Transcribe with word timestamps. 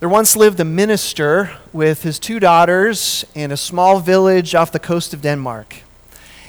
There 0.00 0.08
once 0.08 0.34
lived 0.34 0.58
a 0.60 0.64
minister 0.64 1.58
with 1.74 2.04
his 2.04 2.18
two 2.18 2.40
daughters 2.40 3.22
in 3.34 3.52
a 3.52 3.56
small 3.58 4.00
village 4.00 4.54
off 4.54 4.72
the 4.72 4.78
coast 4.78 5.12
of 5.12 5.20
Denmark. 5.20 5.76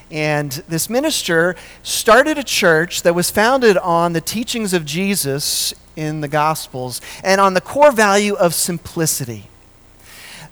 And 0.09 0.53
this 0.69 0.89
minister 0.89 1.57
started 1.83 2.37
a 2.37 2.45
church 2.45 3.01
that 3.01 3.13
was 3.13 3.29
founded 3.29 3.75
on 3.75 4.13
the 4.13 4.21
teachings 4.21 4.73
of 4.73 4.85
Jesus 4.85 5.73
in 5.97 6.21
the 6.21 6.29
Gospels 6.29 7.01
and 7.25 7.41
on 7.41 7.53
the 7.53 7.59
core 7.59 7.91
value 7.91 8.35
of 8.35 8.53
simplicity. 8.53 9.49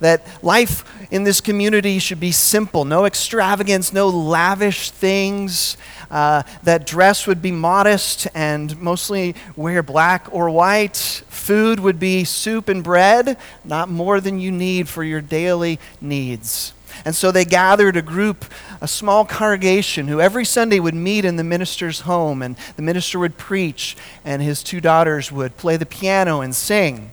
That 0.02 0.28
life 0.44 0.84
in 1.10 1.24
this 1.24 1.40
community 1.40 2.00
should 2.00 2.20
be 2.20 2.34
simple, 2.34 2.84
no 2.84 3.06
extravagance, 3.06 3.94
no 3.94 4.10
lavish 4.10 4.92
things. 4.92 5.78
Uh, 6.12 6.44
that 6.64 6.86
dress 6.86 7.28
would 7.28 7.42
be 7.42 7.52
modest 7.52 8.28
and 8.34 8.78
mostly 8.82 9.36
wear 9.56 9.84
black 9.84 10.28
or 10.32 10.50
white. 10.50 11.24
Food 11.50 11.80
would 11.80 12.00
be 12.00 12.26
soup 12.26 12.70
and 12.70 12.84
bread, 12.84 13.36
not 13.66 13.90
more 13.90 14.22
than 14.22 14.40
you 14.40 14.52
need 14.52 14.88
for 14.88 15.04
your 15.04 15.20
daily 15.20 15.80
needs. 16.00 16.74
And 17.04 17.16
so 17.16 17.32
they 17.32 17.44
gathered 17.44 17.98
a 17.98 18.04
group, 18.04 18.46
a 18.82 18.88
small 18.88 19.26
congregation, 19.26 20.10
who 20.10 20.22
every 20.22 20.46
Sunday 20.46 20.80
would 20.80 20.94
meet 20.94 21.26
in 21.26 21.38
the 21.38 21.44
minister's 21.44 22.02
home, 22.02 22.44
and 22.44 22.56
the 22.76 22.84
minister 22.84 23.18
would 23.18 23.40
preach, 23.40 23.98
and 24.24 24.44
his 24.44 24.62
two 24.62 24.80
daughters 24.80 25.32
would 25.32 25.58
play 25.58 25.76
the 25.76 25.88
piano 25.88 26.42
and 26.42 26.54
sing. 26.54 27.10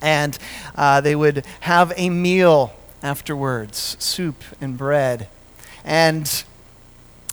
And 0.00 0.38
uh, 0.74 1.02
they 1.02 1.14
would 1.14 1.44
have 1.60 1.92
a 1.98 2.08
meal 2.08 2.72
afterwards 3.02 3.98
soup 3.98 4.44
and 4.62 4.78
bread. 4.78 5.28
And 5.84 6.42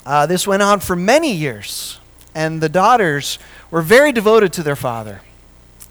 uh, 0.05 0.25
this 0.25 0.45
went 0.45 0.63
on 0.63 0.81
for 0.81 0.97
many 0.97 1.31
years. 1.31 1.97
And 2.35 2.59
the 2.59 2.67
daughters 2.67 3.39
were 3.71 3.81
very 3.81 4.11
devoted 4.11 4.51
to 4.51 4.63
their 4.63 4.75
father 4.75 5.21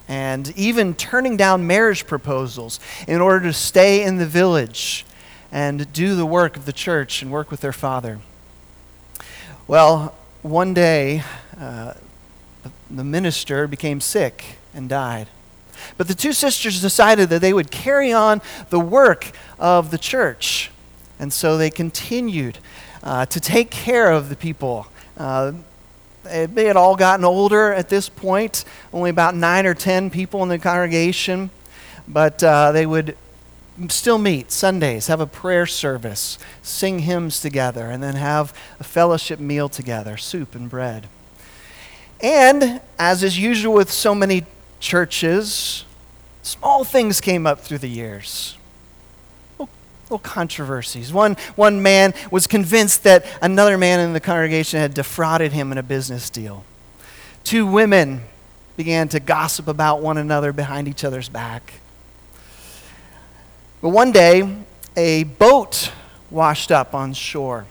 and 0.08 0.56
even 0.56 0.94
turning 0.94 1.36
down 1.36 1.66
marriage 1.66 2.06
proposals 2.06 2.80
in 3.08 3.20
order 3.20 3.46
to 3.46 3.52
stay 3.52 4.02
in 4.02 4.18
the 4.18 4.26
village 4.26 5.06
and 5.50 5.92
do 5.92 6.16
the 6.16 6.26
work 6.26 6.56
of 6.56 6.66
the 6.66 6.72
church 6.72 7.22
and 7.22 7.30
work 7.30 7.50
with 7.50 7.60
their 7.60 7.72
father. 7.72 8.18
Well, 9.66 10.14
one 10.42 10.74
day, 10.74 11.22
uh, 11.58 11.94
the 12.90 13.04
minister 13.04 13.66
became 13.66 14.00
sick 14.00 14.58
and 14.74 14.88
died. 14.88 15.28
But 15.96 16.08
the 16.08 16.14
two 16.14 16.32
sisters 16.32 16.80
decided 16.80 17.28
that 17.30 17.40
they 17.40 17.52
would 17.52 17.70
carry 17.70 18.12
on 18.12 18.42
the 18.70 18.80
work 18.80 19.32
of 19.58 19.90
the 19.90 19.98
church. 19.98 20.70
And 21.18 21.32
so 21.32 21.56
they 21.56 21.70
continued 21.70 22.58
uh, 23.02 23.26
to 23.26 23.40
take 23.40 23.70
care 23.70 24.10
of 24.10 24.28
the 24.28 24.36
people. 24.36 24.86
Uh, 25.16 25.52
they 26.24 26.64
had 26.64 26.76
all 26.76 26.96
gotten 26.96 27.24
older 27.24 27.72
at 27.72 27.88
this 27.88 28.08
point, 28.08 28.64
only 28.92 29.10
about 29.10 29.34
nine 29.34 29.66
or 29.66 29.74
ten 29.74 30.10
people 30.10 30.42
in 30.42 30.48
the 30.48 30.58
congregation. 30.58 31.50
But 32.06 32.42
uh, 32.42 32.72
they 32.72 32.86
would 32.86 33.16
still 33.88 34.18
meet 34.18 34.50
Sundays, 34.50 35.08
have 35.08 35.20
a 35.20 35.26
prayer 35.26 35.66
service, 35.66 36.38
sing 36.62 37.00
hymns 37.00 37.40
together, 37.40 37.90
and 37.90 38.02
then 38.02 38.14
have 38.14 38.52
a 38.78 38.84
fellowship 38.84 39.40
meal 39.40 39.68
together, 39.68 40.16
soup 40.16 40.54
and 40.54 40.70
bread. 40.70 41.08
And, 42.20 42.80
as 42.98 43.22
is 43.22 43.38
usual 43.38 43.74
with 43.74 43.90
so 43.90 44.14
many 44.14 44.44
churches, 44.80 45.84
small 46.42 46.84
things 46.84 47.20
came 47.20 47.46
up 47.46 47.60
through 47.60 47.78
the 47.78 47.88
years. 47.88 48.56
Little, 50.04 50.18
controversies. 50.18 51.12
One, 51.12 51.36
one 51.56 51.82
man 51.82 52.14
was 52.30 52.46
convinced 52.46 53.04
that 53.04 53.26
another 53.40 53.78
man 53.78 54.00
in 54.00 54.12
the 54.12 54.20
congregation 54.20 54.80
had 54.80 54.94
defrauded 54.94 55.52
him 55.52 55.72
in 55.72 55.78
a 55.78 55.82
business 55.82 56.28
deal. 56.30 56.64
Two 57.42 57.66
women 57.66 58.22
began 58.76 59.08
to 59.08 59.20
gossip 59.20 59.68
about 59.68 60.02
one 60.02 60.18
another 60.18 60.52
behind 60.52 60.88
each 60.88 61.04
other's 61.04 61.28
back. 61.28 61.74
But 63.80 63.90
one 63.90 64.12
day, 64.12 64.56
a 64.96 65.24
boat 65.24 65.92
washed 66.30 66.70
up 66.70 66.94
on 66.94 67.12
shore. 67.12 67.66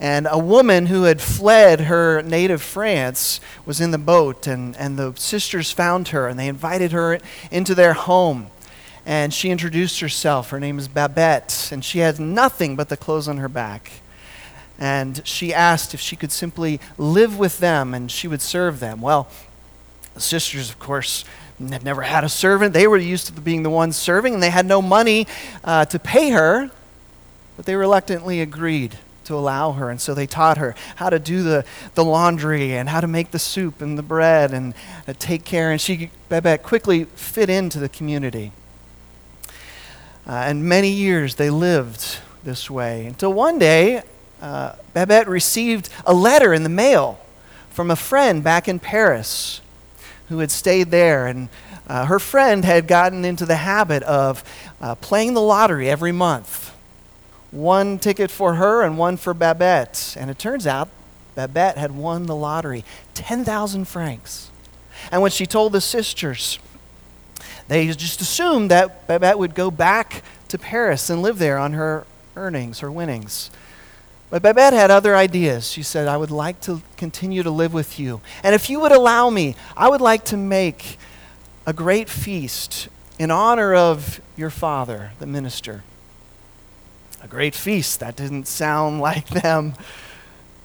And 0.00 0.28
a 0.30 0.38
woman 0.38 0.86
who 0.86 1.04
had 1.04 1.20
fled 1.20 1.82
her 1.82 2.22
native 2.22 2.62
France 2.62 3.40
was 3.66 3.80
in 3.80 3.90
the 3.90 3.98
boat, 3.98 4.46
and, 4.46 4.76
and 4.76 4.96
the 4.96 5.12
sisters 5.16 5.72
found 5.72 6.08
her, 6.08 6.28
and 6.28 6.38
they 6.38 6.46
invited 6.46 6.92
her 6.92 7.18
into 7.50 7.74
their 7.74 7.94
home. 7.94 8.48
And 9.08 9.32
she 9.32 9.48
introduced 9.48 10.00
herself. 10.00 10.50
Her 10.50 10.60
name 10.60 10.78
is 10.78 10.86
Babette, 10.86 11.70
and 11.72 11.82
she 11.82 12.00
had 12.00 12.20
nothing 12.20 12.76
but 12.76 12.90
the 12.90 12.96
clothes 12.98 13.26
on 13.26 13.38
her 13.38 13.48
back. 13.48 13.90
And 14.78 15.26
she 15.26 15.54
asked 15.54 15.94
if 15.94 16.00
she 16.00 16.14
could 16.14 16.30
simply 16.30 16.78
live 16.98 17.38
with 17.38 17.58
them 17.58 17.94
and 17.94 18.10
she 18.12 18.28
would 18.28 18.42
serve 18.42 18.80
them. 18.80 19.00
Well, 19.00 19.28
the 20.12 20.20
sisters, 20.20 20.68
of 20.68 20.78
course, 20.78 21.24
had 21.58 21.84
never 21.84 22.02
had 22.02 22.22
a 22.22 22.28
servant. 22.28 22.74
They 22.74 22.86
were 22.86 22.98
used 22.98 23.28
to 23.28 23.32
being 23.32 23.62
the 23.62 23.70
ones 23.70 23.96
serving, 23.96 24.34
and 24.34 24.42
they 24.42 24.50
had 24.50 24.66
no 24.66 24.82
money 24.82 25.26
uh, 25.64 25.86
to 25.86 25.98
pay 25.98 26.28
her, 26.28 26.70
but 27.56 27.64
they 27.64 27.76
reluctantly 27.76 28.42
agreed 28.42 28.98
to 29.24 29.34
allow 29.34 29.72
her. 29.72 29.88
And 29.88 30.02
so 30.02 30.12
they 30.12 30.26
taught 30.26 30.58
her 30.58 30.74
how 30.96 31.08
to 31.08 31.18
do 31.18 31.42
the, 31.42 31.64
the 31.94 32.04
laundry 32.04 32.76
and 32.76 32.90
how 32.90 33.00
to 33.00 33.08
make 33.08 33.30
the 33.30 33.38
soup 33.38 33.80
and 33.80 33.96
the 33.96 34.02
bread 34.02 34.52
and 34.52 34.74
uh, 35.06 35.14
take 35.18 35.46
care. 35.46 35.70
And 35.70 35.80
she, 35.80 36.10
Babette, 36.28 36.62
quickly 36.62 37.04
fit 37.04 37.48
into 37.48 37.78
the 37.78 37.88
community. 37.88 38.52
Uh, 40.28 40.32
and 40.32 40.62
many 40.64 40.90
years 40.90 41.36
they 41.36 41.48
lived 41.48 42.18
this 42.44 42.70
way 42.70 43.06
until 43.06 43.32
one 43.32 43.58
day 43.58 44.02
uh, 44.42 44.74
Babette 44.92 45.26
received 45.26 45.88
a 46.04 46.12
letter 46.12 46.52
in 46.52 46.62
the 46.62 46.68
mail 46.68 47.18
from 47.70 47.90
a 47.90 47.96
friend 47.96 48.44
back 48.44 48.68
in 48.68 48.78
Paris 48.78 49.60
who 50.28 50.40
had 50.40 50.50
stayed 50.50 50.90
there. 50.90 51.26
And 51.26 51.48
uh, 51.88 52.04
her 52.06 52.18
friend 52.18 52.64
had 52.64 52.86
gotten 52.86 53.24
into 53.24 53.46
the 53.46 53.56
habit 53.56 54.02
of 54.02 54.44
uh, 54.80 54.94
playing 54.96 55.34
the 55.34 55.40
lottery 55.40 55.88
every 55.88 56.12
month 56.12 56.74
one 57.50 57.98
ticket 57.98 58.30
for 58.30 58.54
her 58.54 58.82
and 58.82 58.98
one 58.98 59.16
for 59.16 59.32
Babette. 59.32 60.14
And 60.18 60.30
it 60.30 60.38
turns 60.38 60.66
out 60.66 60.88
Babette 61.34 61.78
had 61.78 61.92
won 61.92 62.26
the 62.26 62.36
lottery 62.36 62.84
10,000 63.14 63.86
francs. 63.86 64.50
And 65.10 65.22
when 65.22 65.30
she 65.30 65.46
told 65.46 65.72
the 65.72 65.80
sisters, 65.80 66.58
they 67.68 67.86
just 67.88 68.20
assumed 68.20 68.70
that 68.70 69.06
Babette 69.06 69.38
would 69.38 69.54
go 69.54 69.70
back 69.70 70.22
to 70.48 70.58
Paris 70.58 71.10
and 71.10 71.22
live 71.22 71.38
there 71.38 71.58
on 71.58 71.72
her 71.72 72.06
earnings, 72.36 72.80
her 72.80 72.90
winnings. 72.90 73.50
But 74.30 74.42
Babette 74.42 74.74
had 74.74 74.90
other 74.90 75.16
ideas. 75.16 75.70
She 75.70 75.82
said, 75.82 76.06
I 76.06 76.16
would 76.16 76.30
like 76.30 76.60
to 76.62 76.82
continue 76.96 77.42
to 77.42 77.50
live 77.50 77.72
with 77.72 77.98
you. 77.98 78.20
And 78.42 78.54
if 78.54 78.68
you 78.68 78.80
would 78.80 78.92
allow 78.92 79.30
me, 79.30 79.56
I 79.76 79.88
would 79.88 80.00
like 80.00 80.24
to 80.26 80.36
make 80.36 80.98
a 81.66 81.72
great 81.72 82.08
feast 82.08 82.88
in 83.18 83.30
honor 83.30 83.74
of 83.74 84.20
your 84.36 84.50
father, 84.50 85.12
the 85.18 85.26
minister 85.26 85.82
a 87.22 87.28
great 87.28 87.54
feast. 87.54 88.00
That 88.00 88.16
didn't 88.16 88.46
sound 88.46 89.00
like 89.08 89.28
them. 89.28 89.74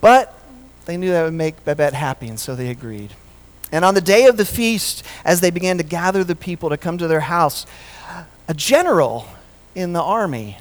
But 0.02 0.38
they 0.86 0.98
knew 0.98 1.12
that 1.12 1.24
would 1.24 1.34
make 1.34 1.64
Babette 1.64 1.94
happy, 1.94 2.28
and 2.28 2.40
so 2.40 2.56
they 2.56 2.70
agreed. 2.70 3.12
And 3.74 3.84
on 3.84 3.96
the 3.96 4.02
day 4.02 4.28
of 4.28 4.38
the 4.38 4.46
feast, 4.46 5.04
as 5.26 5.42
they 5.42 5.50
began 5.50 5.80
to 5.80 5.84
gather 5.84 6.24
the 6.24 6.36
people 6.36 6.70
to 6.70 6.78
come 6.78 7.00
to 7.00 7.08
their 7.08 7.22
house, 7.22 7.66
a 8.48 8.54
general 8.54 9.26
in 9.74 9.94
the 9.94 10.02
army 10.02 10.60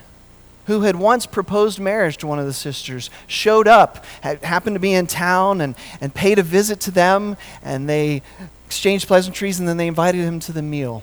who 0.67 0.81
had 0.81 0.97
once 0.97 1.27
proposed 1.27 1.79
marriage 1.79 2.17
to 2.17 2.27
one 2.27 2.39
of 2.39 2.47
the 2.47 2.55
sisters 2.55 3.11
showed 3.27 3.69
up, 3.69 4.07
had, 4.23 4.43
happened 4.43 4.77
to 4.77 4.81
be 4.81 4.95
in 4.95 5.07
town, 5.07 5.61
and, 5.61 5.75
and 6.01 6.15
paid 6.15 6.39
a 6.39 6.43
visit 6.43 6.81
to 6.81 6.91
them, 6.91 7.37
and 7.63 7.87
they 7.87 8.23
exchanged 8.65 9.07
pleasantries, 9.07 9.61
and 9.61 9.69
then 9.69 9.77
they 9.77 9.89
invited 9.89 10.23
him 10.23 10.41
to 10.41 10.53
the 10.53 10.63
meal. 10.63 11.03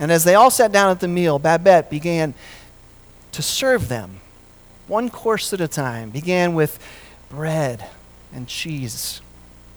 And 0.00 0.10
as 0.10 0.24
they 0.24 0.34
all 0.34 0.50
sat 0.50 0.72
down 0.72 0.90
at 0.90 1.00
the 1.00 1.08
meal, 1.08 1.38
Babette 1.38 1.90
began 1.90 2.32
to 3.32 3.42
serve 3.42 3.88
them 3.88 4.20
one 4.86 5.10
course 5.10 5.52
at 5.52 5.60
a 5.60 5.68
time. 5.68 6.08
Began 6.08 6.54
with 6.54 6.78
bread 7.28 7.86
and 8.32 8.48
cheese 8.48 9.20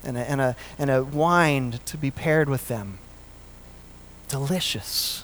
and 0.03 0.17
a, 0.17 0.29
and 0.29 0.41
a, 0.41 0.55
and 0.77 0.89
a 0.89 1.03
wine 1.03 1.79
to 1.85 1.97
be 1.97 2.11
paired 2.11 2.49
with 2.49 2.67
them. 2.67 2.99
Delicious. 4.27 5.23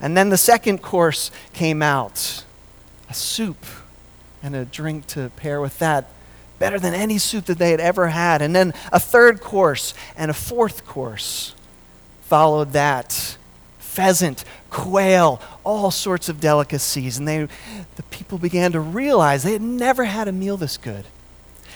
And 0.00 0.16
then 0.16 0.28
the 0.28 0.36
second 0.36 0.82
course 0.82 1.30
came 1.52 1.82
out 1.82 2.44
a 3.08 3.14
soup 3.14 3.64
and 4.42 4.54
a 4.54 4.64
drink 4.64 5.06
to 5.08 5.30
pair 5.36 5.60
with 5.60 5.78
that. 5.78 6.10
Better 6.58 6.78
than 6.78 6.94
any 6.94 7.18
soup 7.18 7.44
that 7.46 7.58
they 7.58 7.70
had 7.70 7.80
ever 7.80 8.08
had. 8.08 8.40
And 8.40 8.56
then 8.56 8.72
a 8.90 8.98
third 8.98 9.40
course 9.40 9.92
and 10.16 10.30
a 10.30 10.34
fourth 10.34 10.86
course 10.86 11.54
followed 12.22 12.72
that 12.72 13.36
pheasant, 13.78 14.44
quail, 14.70 15.40
all 15.64 15.90
sorts 15.90 16.28
of 16.28 16.40
delicacies. 16.40 17.18
And 17.18 17.28
they, 17.28 17.48
the 17.96 18.02
people 18.04 18.38
began 18.38 18.72
to 18.72 18.80
realize 18.80 19.42
they 19.42 19.52
had 19.52 19.62
never 19.62 20.04
had 20.04 20.28
a 20.28 20.32
meal 20.32 20.56
this 20.56 20.76
good. 20.76 21.04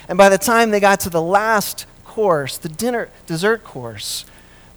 And 0.09 0.19
by 0.19 0.29
the 0.29 0.39
time 0.39 0.71
they 0.71 0.81
got 0.81 1.01
to 1.01 1.11
the 1.11 1.23
last 1.23 1.87
course, 2.11 2.59
the 2.59 2.69
dinner, 2.69 3.09
dessert 3.27 3.63
course, 3.63 4.25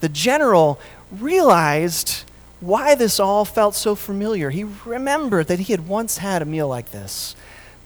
the 0.02 0.10
general 0.10 0.80
realized 1.12 2.26
why 2.60 2.94
this 2.94 3.20
all 3.20 3.44
felt 3.44 3.74
so 3.74 3.96
familiar. 3.96 4.52
He 4.52 4.64
remembered 4.86 5.48
that 5.48 5.60
he 5.60 5.74
had 5.74 5.88
once 5.88 6.20
had 6.20 6.44
a 6.44 6.46
meal 6.46 6.68
like 6.68 6.92
this 6.92 7.36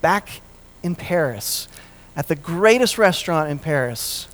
back 0.02 0.42
in 0.84 0.96
Paris 0.96 1.70
at 2.14 2.28
the 2.28 2.36
greatest 2.36 2.98
restaurant 2.98 3.50
in 3.50 3.58
Paris. 3.58 4.28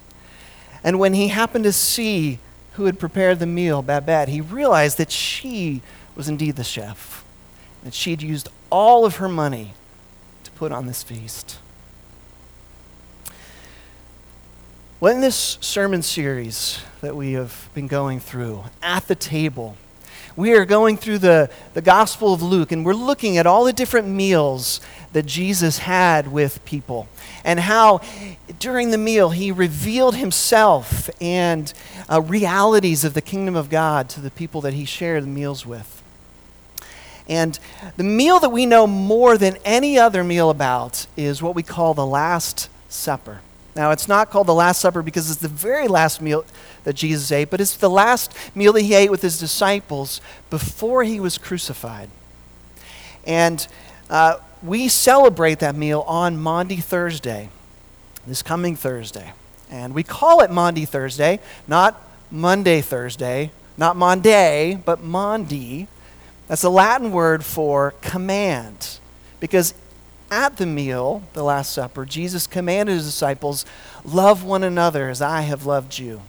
And 0.83 0.99
when 0.99 1.13
he 1.13 1.27
happened 1.27 1.63
to 1.65 1.71
see 1.71 2.39
who 2.73 2.85
had 2.85 2.97
prepared 2.97 3.37
the 3.37 3.45
meal, 3.45 3.83
Babette, 3.83 4.29
he 4.29 4.41
realized 4.41 4.97
that 4.97 5.11
she 5.11 5.83
was 6.15 6.27
indeed 6.27 6.55
the 6.55 6.63
chef, 6.63 7.23
that 7.83 7.93
she 7.93 8.09
had 8.09 8.23
used 8.23 8.49
all 8.71 9.05
of 9.05 9.17
her 9.17 9.29
money 9.29 9.73
to 10.43 10.51
put 10.51 10.71
on 10.71 10.87
this 10.87 11.03
feast. 11.03 11.59
Well, 15.03 15.13
in 15.13 15.19
this 15.19 15.57
sermon 15.59 16.01
series 16.01 16.79
that 17.01 17.13
we 17.13 17.33
have 17.33 17.69
been 17.73 17.87
going 17.87 18.21
through, 18.21 18.63
at 18.81 19.05
the 19.09 19.15
table, 19.15 19.75
we 20.37 20.53
are 20.53 20.63
going 20.63 20.95
through 20.95 21.17
the, 21.17 21.49
the 21.73 21.81
Gospel 21.81 22.33
of 22.33 22.41
Luke, 22.41 22.71
and 22.71 22.85
we're 22.85 22.93
looking 22.93 23.37
at 23.37 23.45
all 23.45 23.65
the 23.65 23.73
different 23.73 24.07
meals 24.07 24.79
that 25.11 25.25
Jesus 25.25 25.79
had 25.79 26.31
with 26.31 26.63
people, 26.63 27.09
and 27.43 27.59
how 27.59 27.99
during 28.59 28.91
the 28.91 28.97
meal 28.97 29.31
he 29.31 29.51
revealed 29.51 30.15
himself 30.15 31.09
and 31.19 31.73
uh, 32.09 32.21
realities 32.21 33.03
of 33.03 33.13
the 33.13 33.21
kingdom 33.21 33.57
of 33.57 33.69
God 33.69 34.07
to 34.07 34.21
the 34.21 34.31
people 34.31 34.61
that 34.61 34.73
he 34.73 34.85
shared 34.85 35.23
the 35.23 35.27
meals 35.27 35.65
with. 35.65 36.01
And 37.27 37.59
the 37.97 38.05
meal 38.05 38.39
that 38.39 38.51
we 38.51 38.65
know 38.65 38.87
more 38.87 39.37
than 39.37 39.57
any 39.65 39.99
other 39.99 40.23
meal 40.23 40.49
about 40.49 41.07
is 41.17 41.41
what 41.41 41.55
we 41.55 41.63
call 41.63 41.93
the 41.93 42.05
Last 42.05 42.69
Supper. 42.87 43.41
Now, 43.75 43.91
it's 43.91 44.07
not 44.07 44.29
called 44.29 44.47
the 44.47 44.53
Last 44.53 44.81
Supper 44.81 45.01
because 45.01 45.31
it's 45.31 45.41
the 45.41 45.47
very 45.47 45.87
last 45.87 46.21
meal 46.21 46.45
that 46.83 46.93
Jesus 46.93 47.31
ate, 47.31 47.49
but 47.49 47.59
it's 47.59 47.75
the 47.75 47.89
last 47.89 48.33
meal 48.55 48.73
that 48.73 48.81
he 48.81 48.93
ate 48.93 49.09
with 49.09 49.21
his 49.21 49.39
disciples 49.39 50.21
before 50.49 51.03
he 51.03 51.19
was 51.19 51.37
crucified. 51.37 52.09
And 53.25 53.65
uh, 54.09 54.37
we 54.61 54.87
celebrate 54.89 55.59
that 55.59 55.75
meal 55.75 56.01
on 56.01 56.37
Maundy 56.37 56.77
Thursday, 56.77 57.49
this 58.27 58.43
coming 58.43 58.75
Thursday. 58.75 59.33
And 59.71 59.95
we 59.95 60.03
call 60.03 60.41
it 60.41 60.51
Maundy 60.51 60.85
Thursday, 60.85 61.39
not 61.67 61.99
Monday 62.29 62.81
Thursday, 62.81 63.51
not 63.77 63.95
Monday, 63.95 64.79
but 64.85 65.01
Maundy. 65.01 65.87
That's 66.47 66.63
a 66.63 66.69
Latin 66.69 67.11
word 67.11 67.43
for 67.43 67.95
command. 68.01 68.99
Because 69.39 69.73
at 70.33 70.57
the 70.57 70.65
meal, 70.65 71.21
the 71.33 71.43
Last 71.43 71.71
Supper, 71.71 72.05
Jesus 72.05 72.47
commanded 72.47 72.93
his 72.93 73.05
disciples, 73.05 73.65
Love 74.03 74.43
one 74.43 74.63
another 74.63 75.09
as 75.09 75.21
I 75.21 75.41
have 75.41 75.67
loved 75.67 75.99
you. 75.99 76.21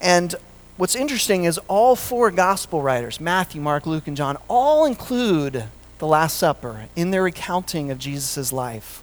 And 0.00 0.34
what's 0.76 0.96
interesting 0.96 1.44
is 1.44 1.58
all 1.68 1.94
four 1.94 2.32
gospel 2.32 2.82
writers, 2.82 3.20
Matthew, 3.20 3.60
Mark, 3.60 3.86
Luke, 3.86 4.08
and 4.08 4.16
John, 4.16 4.36
all 4.48 4.84
include 4.84 5.64
the 5.98 6.06
Last 6.06 6.36
Supper 6.36 6.86
in 6.96 7.12
their 7.12 7.22
recounting 7.22 7.90
of 7.92 7.98
Jesus' 7.98 8.52
life. 8.52 9.02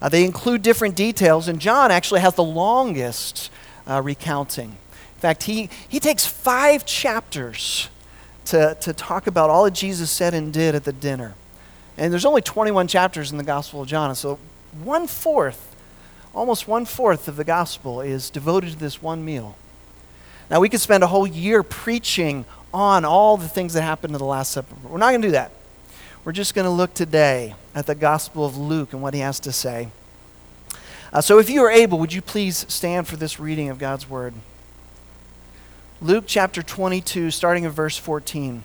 Uh, 0.00 0.08
they 0.08 0.24
include 0.24 0.62
different 0.62 0.94
details, 0.94 1.48
and 1.48 1.60
John 1.60 1.90
actually 1.90 2.20
has 2.20 2.34
the 2.34 2.44
longest 2.44 3.50
uh, 3.88 4.00
recounting. 4.02 4.70
In 4.70 5.20
fact, 5.20 5.42
he, 5.42 5.68
he 5.88 5.98
takes 5.98 6.24
five 6.26 6.86
chapters 6.86 7.88
to, 8.46 8.76
to 8.80 8.92
talk 8.92 9.26
about 9.26 9.50
all 9.50 9.64
that 9.64 9.74
Jesus 9.74 10.10
said 10.10 10.32
and 10.32 10.52
did 10.52 10.76
at 10.76 10.84
the 10.84 10.92
dinner. 10.92 11.34
And 11.96 12.12
there's 12.12 12.24
only 12.24 12.42
21 12.42 12.88
chapters 12.88 13.30
in 13.30 13.38
the 13.38 13.44
Gospel 13.44 13.82
of 13.82 13.88
John, 13.88 14.14
so 14.14 14.38
one 14.82 15.06
fourth, 15.06 15.74
almost 16.34 16.66
one 16.66 16.84
fourth 16.84 17.28
of 17.28 17.36
the 17.36 17.44
Gospel 17.44 18.00
is 18.00 18.30
devoted 18.30 18.72
to 18.72 18.78
this 18.78 19.00
one 19.00 19.24
meal. 19.24 19.56
Now, 20.50 20.60
we 20.60 20.68
could 20.68 20.80
spend 20.80 21.02
a 21.02 21.06
whole 21.06 21.26
year 21.26 21.62
preaching 21.62 22.44
on 22.72 23.04
all 23.04 23.36
the 23.36 23.48
things 23.48 23.72
that 23.74 23.82
happened 23.82 24.14
in 24.14 24.18
the 24.18 24.24
Last 24.24 24.50
Supper. 24.50 24.74
We're 24.82 24.98
not 24.98 25.10
going 25.10 25.22
to 25.22 25.28
do 25.28 25.32
that. 25.32 25.52
We're 26.24 26.32
just 26.32 26.54
going 26.54 26.64
to 26.64 26.70
look 26.70 26.94
today 26.94 27.54
at 27.74 27.86
the 27.86 27.94
Gospel 27.94 28.44
of 28.44 28.56
Luke 28.56 28.92
and 28.92 29.00
what 29.00 29.14
he 29.14 29.20
has 29.20 29.38
to 29.40 29.52
say. 29.52 29.88
Uh, 31.12 31.20
so, 31.20 31.38
if 31.38 31.48
you 31.48 31.62
are 31.62 31.70
able, 31.70 31.98
would 31.98 32.12
you 32.12 32.20
please 32.20 32.66
stand 32.68 33.06
for 33.06 33.16
this 33.16 33.38
reading 33.38 33.68
of 33.68 33.78
God's 33.78 34.10
Word? 34.10 34.34
Luke 36.00 36.24
chapter 36.26 36.62
22, 36.62 37.30
starting 37.30 37.64
at 37.64 37.72
verse 37.72 37.96
14. 37.96 38.64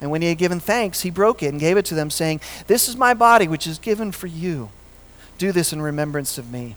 And 0.00 0.10
when 0.10 0.22
he 0.22 0.28
had 0.28 0.38
given 0.38 0.60
thanks, 0.60 1.02
he 1.02 1.10
broke 1.10 1.42
it 1.42 1.48
and 1.48 1.60
gave 1.60 1.76
it 1.76 1.84
to 1.86 1.94
them, 1.94 2.10
saying, 2.10 2.40
This 2.66 2.88
is 2.88 2.96
my 2.96 3.14
body, 3.14 3.48
which 3.48 3.66
is 3.66 3.78
given 3.78 4.12
for 4.12 4.26
you. 4.26 4.70
Do 5.38 5.52
this 5.52 5.72
in 5.72 5.80
remembrance 5.80 6.38
of 6.38 6.52
me. 6.52 6.76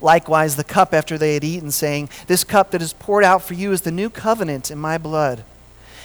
Likewise, 0.00 0.56
the 0.56 0.64
cup 0.64 0.94
after 0.94 1.18
they 1.18 1.34
had 1.34 1.44
eaten, 1.44 1.70
saying, 1.70 2.08
This 2.26 2.44
cup 2.44 2.70
that 2.70 2.82
is 2.82 2.92
poured 2.92 3.24
out 3.24 3.42
for 3.42 3.54
you 3.54 3.72
is 3.72 3.82
the 3.82 3.90
new 3.90 4.10
covenant 4.10 4.70
in 4.70 4.78
my 4.78 4.98
blood. 4.98 5.44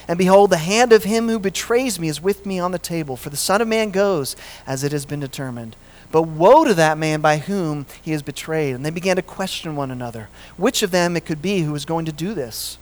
And 0.07 0.17
behold, 0.17 0.49
the 0.49 0.57
hand 0.57 0.93
of 0.93 1.03
him 1.03 1.27
who 1.27 1.37
betrays 1.37 1.99
me 1.99 2.07
is 2.07 2.21
with 2.21 2.45
me 2.45 2.59
on 2.59 2.71
the 2.71 2.79
table. 2.79 3.17
For 3.17 3.29
the 3.29 3.37
Son 3.37 3.61
of 3.61 3.67
Man 3.67 3.91
goes 3.91 4.35
as 4.65 4.83
it 4.83 4.93
has 4.93 5.05
been 5.05 5.19
determined. 5.19 5.75
But 6.11 6.23
woe 6.23 6.63
to 6.63 6.73
that 6.73 6.97
man 6.97 7.19
by 7.19 7.37
whom 7.37 7.85
he 8.01 8.13
is 8.13 8.21
betrayed. 8.21 8.73
And 8.73 8.85
they 8.85 8.89
began 8.89 9.17
to 9.17 9.21
question 9.21 9.75
one 9.75 9.91
another, 9.91 10.29
which 10.55 10.81
of 10.81 10.91
them 10.91 11.17
it 11.17 11.25
could 11.25 11.41
be 11.41 11.61
who 11.61 11.73
was 11.73 11.83
going 11.83 12.05
to 12.05 12.13
do 12.13 12.33
this. 12.33 12.77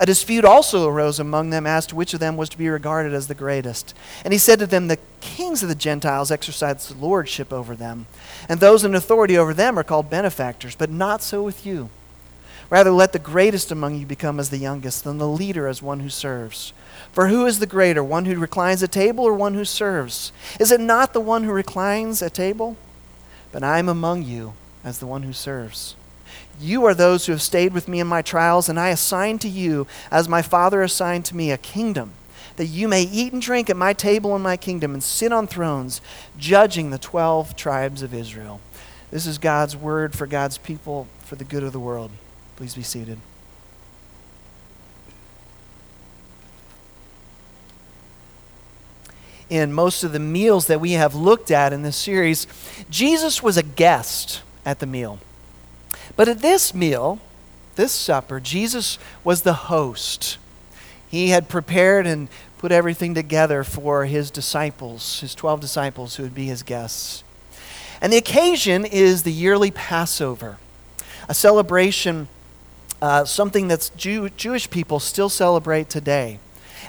A 0.00 0.06
dispute 0.06 0.44
also 0.44 0.88
arose 0.88 1.20
among 1.20 1.50
them 1.50 1.66
as 1.66 1.86
to 1.86 1.94
which 1.94 2.14
of 2.14 2.20
them 2.20 2.36
was 2.36 2.48
to 2.50 2.58
be 2.58 2.68
regarded 2.68 3.14
as 3.14 3.28
the 3.28 3.34
greatest. 3.34 3.94
And 4.24 4.32
he 4.32 4.38
said 4.38 4.58
to 4.58 4.66
them, 4.66 4.88
The 4.88 4.98
kings 5.20 5.62
of 5.62 5.68
the 5.68 5.74
Gentiles 5.74 6.30
exercise 6.30 6.94
lordship 6.96 7.52
over 7.52 7.76
them, 7.76 8.06
and 8.48 8.60
those 8.60 8.84
in 8.84 8.94
authority 8.94 9.38
over 9.38 9.54
them 9.54 9.78
are 9.78 9.84
called 9.84 10.10
benefactors, 10.10 10.74
but 10.74 10.90
not 10.90 11.22
so 11.22 11.42
with 11.42 11.64
you. 11.64 11.90
Rather, 12.70 12.90
let 12.90 13.12
the 13.12 13.18
greatest 13.18 13.70
among 13.70 13.96
you 13.96 14.06
become 14.06 14.40
as 14.40 14.50
the 14.50 14.58
youngest, 14.58 15.06
and 15.06 15.20
the 15.20 15.28
leader 15.28 15.68
as 15.68 15.82
one 15.82 16.00
who 16.00 16.08
serves. 16.08 16.72
For 17.12 17.28
who 17.28 17.46
is 17.46 17.58
the 17.58 17.66
greater, 17.66 18.02
one 18.02 18.24
who 18.24 18.36
reclines 18.36 18.82
at 18.82 18.90
table 18.90 19.24
or 19.24 19.34
one 19.34 19.54
who 19.54 19.64
serves? 19.64 20.32
Is 20.58 20.72
it 20.72 20.80
not 20.80 21.12
the 21.12 21.20
one 21.20 21.44
who 21.44 21.52
reclines 21.52 22.22
at 22.22 22.34
table? 22.34 22.76
But 23.52 23.62
I 23.62 23.78
am 23.78 23.88
among 23.88 24.22
you 24.22 24.54
as 24.82 24.98
the 24.98 25.06
one 25.06 25.22
who 25.22 25.32
serves. 25.32 25.94
You 26.60 26.84
are 26.84 26.94
those 26.94 27.26
who 27.26 27.32
have 27.32 27.42
stayed 27.42 27.72
with 27.72 27.88
me 27.88 28.00
in 28.00 28.06
my 28.06 28.22
trials, 28.22 28.68
and 28.68 28.78
I 28.78 28.90
assign 28.90 29.38
to 29.40 29.48
you, 29.48 29.86
as 30.10 30.28
my 30.28 30.42
Father 30.42 30.82
assigned 30.82 31.24
to 31.26 31.36
me, 31.36 31.50
a 31.50 31.58
kingdom, 31.58 32.12
that 32.56 32.66
you 32.66 32.88
may 32.88 33.02
eat 33.02 33.32
and 33.32 33.42
drink 33.42 33.68
at 33.68 33.76
my 33.76 33.92
table 33.92 34.36
in 34.36 34.42
my 34.42 34.56
kingdom 34.56 34.94
and 34.94 35.02
sit 35.02 35.32
on 35.32 35.46
thrones, 35.46 36.00
judging 36.38 36.90
the 36.90 36.98
12 36.98 37.56
tribes 37.56 38.02
of 38.02 38.14
Israel. 38.14 38.60
This 39.10 39.26
is 39.26 39.38
God's 39.38 39.76
word 39.76 40.14
for 40.14 40.26
God's 40.26 40.58
people, 40.58 41.08
for 41.24 41.36
the 41.36 41.44
good 41.44 41.62
of 41.62 41.72
the 41.72 41.80
world. 41.80 42.10
Please 42.56 42.74
be 42.74 42.82
seated. 42.82 43.18
In 49.50 49.72
most 49.72 50.02
of 50.04 50.12
the 50.12 50.18
meals 50.18 50.66
that 50.68 50.80
we 50.80 50.92
have 50.92 51.14
looked 51.14 51.50
at 51.50 51.72
in 51.72 51.82
this 51.82 51.96
series, 51.96 52.46
Jesus 52.88 53.42
was 53.42 53.56
a 53.56 53.62
guest 53.62 54.42
at 54.64 54.78
the 54.78 54.86
meal. 54.86 55.18
But 56.16 56.28
at 56.28 56.40
this 56.40 56.74
meal, 56.74 57.18
this 57.76 57.92
supper, 57.92 58.40
Jesus 58.40 58.98
was 59.24 59.42
the 59.42 59.54
host. 59.54 60.38
He 61.08 61.30
had 61.30 61.48
prepared 61.48 62.06
and 62.06 62.28
put 62.58 62.72
everything 62.72 63.14
together 63.14 63.64
for 63.64 64.04
his 64.04 64.30
disciples, 64.30 65.20
his 65.20 65.34
12 65.34 65.60
disciples 65.60 66.16
who 66.16 66.22
would 66.22 66.34
be 66.34 66.46
his 66.46 66.62
guests. 66.62 67.24
And 68.00 68.12
the 68.12 68.16
occasion 68.16 68.84
is 68.84 69.22
the 69.22 69.32
yearly 69.32 69.70
Passover, 69.70 70.58
a 71.28 71.34
celebration, 71.34 72.28
uh, 73.02 73.24
something 73.24 73.68
that 73.68 73.90
Jew- 73.96 74.30
Jewish 74.30 74.70
people 74.70 75.00
still 75.00 75.28
celebrate 75.28 75.88
today. 75.88 76.38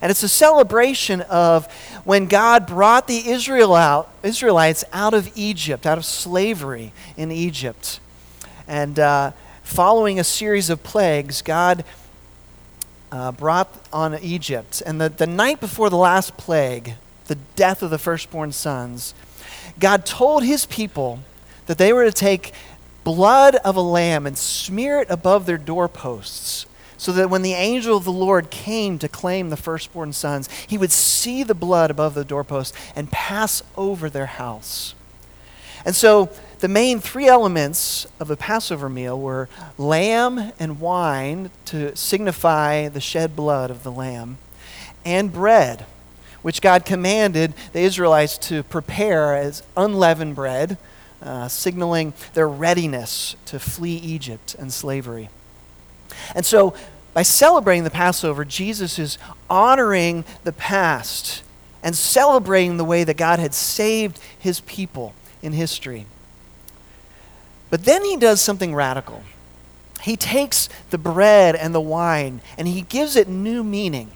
And 0.01 0.11
it's 0.11 0.23
a 0.23 0.29
celebration 0.29 1.21
of 1.21 1.71
when 2.03 2.27
God 2.27 2.67
brought 2.67 3.07
the 3.07 3.29
Israel 3.29 3.75
out, 3.75 4.09
Israelites 4.23 4.83
out 4.91 5.13
of 5.13 5.31
Egypt, 5.35 5.85
out 5.85 5.97
of 5.97 6.05
slavery 6.05 6.91
in 7.15 7.31
Egypt. 7.31 7.99
And 8.67 8.99
uh, 8.99 9.31
following 9.63 10.19
a 10.19 10.23
series 10.23 10.69
of 10.69 10.83
plagues, 10.83 11.41
God 11.41 11.83
uh, 13.11 13.31
brought 13.31 13.73
on 13.93 14.17
Egypt. 14.19 14.81
And 14.85 14.99
the, 14.99 15.09
the 15.09 15.27
night 15.27 15.59
before 15.59 15.89
the 15.89 15.97
last 15.97 16.37
plague, 16.37 16.93
the 17.27 17.35
death 17.55 17.81
of 17.81 17.89
the 17.89 17.97
firstborn 17.97 18.51
sons, 18.51 19.13
God 19.79 20.05
told 20.05 20.43
his 20.43 20.65
people 20.65 21.19
that 21.65 21.77
they 21.77 21.93
were 21.93 22.05
to 22.05 22.11
take 22.11 22.53
blood 23.03 23.55
of 23.57 23.75
a 23.75 23.81
lamb 23.81 24.25
and 24.25 24.37
smear 24.37 24.99
it 24.99 25.09
above 25.09 25.45
their 25.45 25.57
doorposts 25.57 26.65
so 26.97 27.11
that 27.11 27.29
when 27.29 27.41
the 27.41 27.53
angel 27.53 27.97
of 27.97 28.03
the 28.03 28.11
Lord 28.11 28.49
came 28.49 28.97
to 28.99 29.07
claim 29.07 29.49
the 29.49 29.57
firstborn 29.57 30.13
sons, 30.13 30.49
he 30.67 30.77
would 30.77 30.91
see 30.91 31.43
the 31.43 31.53
blood 31.53 31.91
above 31.91 32.13
the 32.13 32.23
doorpost 32.23 32.73
and 32.95 33.11
pass 33.11 33.61
over 33.77 34.09
their 34.09 34.25
house. 34.25 34.95
And 35.85 35.95
so 35.95 36.29
the 36.59 36.67
main 36.67 36.99
three 36.99 37.27
elements 37.27 38.07
of 38.19 38.31
a 38.31 38.35
Passover 38.35 38.89
meal 38.89 39.19
were 39.19 39.47
lamb 39.77 40.51
and 40.59 40.79
wine 40.79 41.51
to 41.65 41.95
signify 41.95 42.89
the 42.89 42.99
shed 42.99 43.35
blood 43.35 43.69
of 43.69 43.83
the 43.83 43.91
lamb, 43.91 44.39
and 45.05 45.31
bread, 45.31 45.85
which 46.41 46.61
God 46.61 46.85
commanded 46.85 47.53
the 47.71 47.81
Israelites 47.81 48.37
to 48.39 48.63
prepare 48.63 49.35
as 49.35 49.61
unleavened 49.77 50.35
bread, 50.35 50.79
uh, 51.21 51.47
signaling 51.47 52.13
their 52.33 52.49
readiness 52.49 53.35
to 53.45 53.59
flee 53.59 53.97
Egypt 53.97 54.55
and 54.57 54.73
slavery. 54.73 55.29
And 56.33 56.45
so, 56.45 56.73
by 57.13 57.21
celebrating 57.21 57.83
the 57.83 57.91
Passover, 57.91 58.43
Jesus 58.43 58.99
is 58.99 59.17
honoring 59.49 60.25
the 60.43 60.51
past 60.51 61.43
and 61.81 61.95
celebrating 61.95 62.77
the 62.77 62.83
way 62.83 63.03
that 63.03 63.15
God 63.15 63.39
had 63.39 63.53
saved 63.53 64.19
his 64.37 64.59
people 64.61 65.13
in 65.45 65.53
history. 65.53 66.05
But 67.69 67.85
then 67.85 68.03
he 68.03 68.17
does 68.17 68.41
something 68.41 68.75
radical. 68.75 69.23
He 70.01 70.15
takes 70.15 70.69
the 70.89 70.97
bread 70.97 71.55
and 71.55 71.73
the 71.73 71.81
wine 71.81 72.41
and 72.57 72.67
he 72.67 72.81
gives 72.81 73.15
it 73.15 73.27
new 73.27 73.63
meaning. 73.63 74.11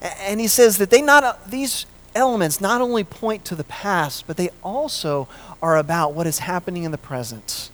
And 0.00 0.40
he 0.40 0.48
says 0.48 0.78
that 0.78 0.90
they 0.90 1.02
not 1.02 1.24
uh, 1.24 1.34
these 1.46 1.86
elements 2.14 2.60
not 2.60 2.80
only 2.80 3.04
point 3.04 3.44
to 3.46 3.54
the 3.54 3.64
past, 3.64 4.26
but 4.26 4.36
they 4.36 4.50
also 4.62 5.28
are 5.60 5.76
about 5.76 6.14
what 6.14 6.26
is 6.26 6.40
happening 6.40 6.84
in 6.84 6.90
the 6.90 6.98
present. 6.98 7.70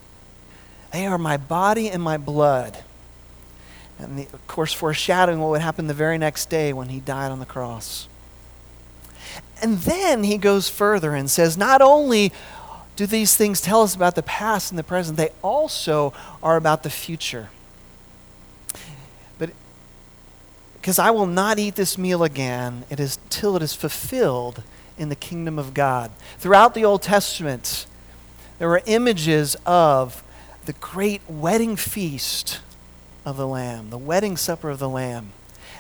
They 0.92 1.06
are 1.06 1.18
my 1.18 1.36
body 1.36 1.88
and 1.88 2.02
my 2.02 2.16
blood. 2.16 2.78
And 3.98 4.18
the, 4.18 4.28
of 4.32 4.46
course, 4.46 4.72
foreshadowing 4.72 5.40
what 5.40 5.50
would 5.50 5.60
happen 5.60 5.86
the 5.86 5.94
very 5.94 6.18
next 6.18 6.50
day 6.50 6.72
when 6.72 6.88
he 6.88 7.00
died 7.00 7.30
on 7.30 7.38
the 7.38 7.46
cross. 7.46 8.08
And 9.60 9.78
then 9.78 10.24
he 10.24 10.38
goes 10.38 10.68
further 10.68 11.14
and 11.14 11.30
says, 11.30 11.56
not 11.56 11.80
only 11.80 12.32
do 12.96 13.06
these 13.06 13.36
things 13.36 13.60
tell 13.60 13.82
us 13.82 13.94
about 13.94 14.14
the 14.14 14.22
past 14.22 14.70
and 14.70 14.78
the 14.78 14.84
present, 14.84 15.16
they 15.16 15.30
also 15.42 16.12
are 16.42 16.56
about 16.56 16.82
the 16.82 16.90
future. 16.90 17.50
But 19.38 19.50
because 20.74 20.98
I 20.98 21.10
will 21.10 21.26
not 21.26 21.58
eat 21.58 21.76
this 21.76 21.96
meal 21.96 22.22
again 22.22 22.84
it 22.90 23.00
is 23.00 23.18
till 23.30 23.56
it 23.56 23.62
is 23.62 23.74
fulfilled 23.74 24.62
in 24.98 25.08
the 25.08 25.16
kingdom 25.16 25.58
of 25.58 25.74
God. 25.74 26.10
Throughout 26.38 26.74
the 26.74 26.84
Old 26.84 27.02
Testament, 27.02 27.86
there 28.58 28.68
were 28.68 28.82
images 28.86 29.56
of 29.64 30.22
the 30.66 30.74
great 30.74 31.22
wedding 31.28 31.76
feast 31.76 32.60
of 33.24 33.36
the 33.36 33.46
Lamb, 33.46 33.90
the 33.90 33.98
wedding 33.98 34.36
supper 34.36 34.70
of 34.70 34.78
the 34.78 34.88
Lamb. 34.88 35.32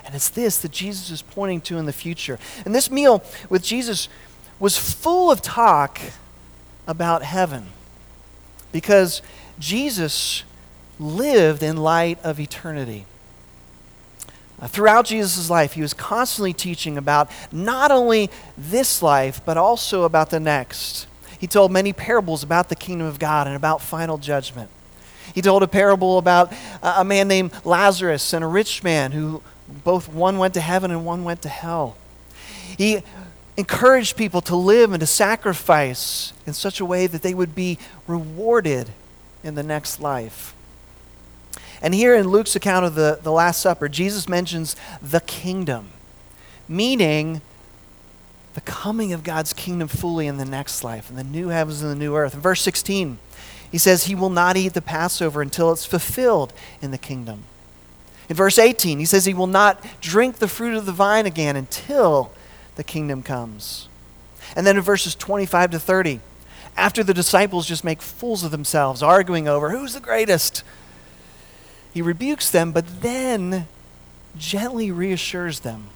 And 0.04 0.14
it's 0.14 0.28
this 0.28 0.58
that 0.58 0.72
Jesus 0.72 1.10
is 1.10 1.22
pointing 1.22 1.60
to 1.62 1.78
in 1.78 1.86
the 1.86 1.92
future. 1.92 2.38
And 2.64 2.74
this 2.74 2.90
meal 2.90 3.22
with 3.48 3.62
Jesus 3.62 4.08
was 4.58 4.76
full 4.78 5.30
of 5.30 5.42
talk 5.42 6.00
about 6.86 7.22
heaven 7.22 7.66
because 8.72 9.22
Jesus 9.58 10.44
lived 10.98 11.62
in 11.62 11.76
light 11.76 12.18
of 12.24 12.40
eternity. 12.40 13.06
Throughout 14.68 15.06
Jesus' 15.06 15.50
life, 15.50 15.72
he 15.72 15.82
was 15.82 15.92
constantly 15.92 16.52
teaching 16.52 16.96
about 16.96 17.28
not 17.50 17.90
only 17.90 18.30
this 18.56 19.02
life, 19.02 19.40
but 19.44 19.56
also 19.56 20.04
about 20.04 20.30
the 20.30 20.38
next. 20.38 21.08
He 21.38 21.48
told 21.48 21.72
many 21.72 21.92
parables 21.92 22.44
about 22.44 22.68
the 22.68 22.76
kingdom 22.76 23.08
of 23.08 23.18
God 23.18 23.48
and 23.48 23.56
about 23.56 23.80
final 23.80 24.18
judgment. 24.18 24.70
He 25.34 25.42
told 25.42 25.64
a 25.64 25.68
parable 25.68 26.18
about 26.18 26.52
a 26.80 27.04
man 27.04 27.26
named 27.26 27.50
Lazarus 27.64 28.32
and 28.32 28.44
a 28.44 28.46
rich 28.46 28.84
man 28.84 29.10
who 29.10 29.42
both 29.84 30.08
one 30.08 30.38
went 30.38 30.54
to 30.54 30.60
heaven 30.60 30.90
and 30.90 31.04
one 31.04 31.24
went 31.24 31.42
to 31.42 31.48
hell. 31.48 31.96
He 32.76 33.02
encouraged 33.56 34.16
people 34.16 34.40
to 34.42 34.56
live 34.56 34.92
and 34.92 35.00
to 35.00 35.06
sacrifice 35.06 36.32
in 36.46 36.52
such 36.52 36.80
a 36.80 36.84
way 36.84 37.06
that 37.06 37.22
they 37.22 37.34
would 37.34 37.54
be 37.54 37.78
rewarded 38.06 38.90
in 39.44 39.54
the 39.54 39.62
next 39.62 40.00
life. 40.00 40.54
And 41.82 41.94
here 41.94 42.14
in 42.14 42.28
Luke's 42.28 42.54
account 42.54 42.86
of 42.86 42.94
the, 42.94 43.18
the 43.22 43.32
Last 43.32 43.60
Supper, 43.60 43.88
Jesus 43.88 44.28
mentions 44.28 44.76
the 45.02 45.20
kingdom, 45.20 45.88
meaning 46.68 47.42
the 48.54 48.60
coming 48.60 49.12
of 49.12 49.24
God's 49.24 49.52
kingdom 49.52 49.88
fully 49.88 50.26
in 50.26 50.36
the 50.36 50.44
next 50.44 50.84
life, 50.84 51.10
in 51.10 51.16
the 51.16 51.24
new 51.24 51.48
heavens 51.48 51.82
and 51.82 51.90
the 51.90 51.96
new 51.96 52.14
earth. 52.14 52.34
In 52.34 52.40
verse 52.40 52.62
16, 52.62 53.18
he 53.70 53.78
says, 53.78 54.04
He 54.04 54.14
will 54.14 54.30
not 54.30 54.56
eat 54.56 54.74
the 54.74 54.82
Passover 54.82 55.42
until 55.42 55.72
it's 55.72 55.86
fulfilled 55.86 56.52
in 56.80 56.90
the 56.90 56.98
kingdom. 56.98 57.44
In 58.28 58.36
verse 58.36 58.58
18, 58.58 58.98
he 58.98 59.04
says 59.04 59.24
he 59.24 59.34
will 59.34 59.46
not 59.46 59.84
drink 60.00 60.36
the 60.36 60.48
fruit 60.48 60.74
of 60.74 60.86
the 60.86 60.92
vine 60.92 61.26
again 61.26 61.56
until 61.56 62.32
the 62.76 62.84
kingdom 62.84 63.22
comes. 63.22 63.88
And 64.56 64.66
then 64.66 64.76
in 64.76 64.82
verses 64.82 65.14
25 65.14 65.72
to 65.72 65.78
30, 65.78 66.20
after 66.76 67.02
the 67.02 67.14
disciples 67.14 67.66
just 67.66 67.84
make 67.84 68.00
fools 68.00 68.44
of 68.44 68.50
themselves, 68.50 69.02
arguing 69.02 69.48
over 69.48 69.70
who's 69.70 69.94
the 69.94 70.00
greatest, 70.00 70.62
he 71.92 72.00
rebukes 72.00 72.50
them, 72.50 72.72
but 72.72 73.02
then 73.02 73.66
gently 74.36 74.90
reassures 74.90 75.60
them 75.60 75.88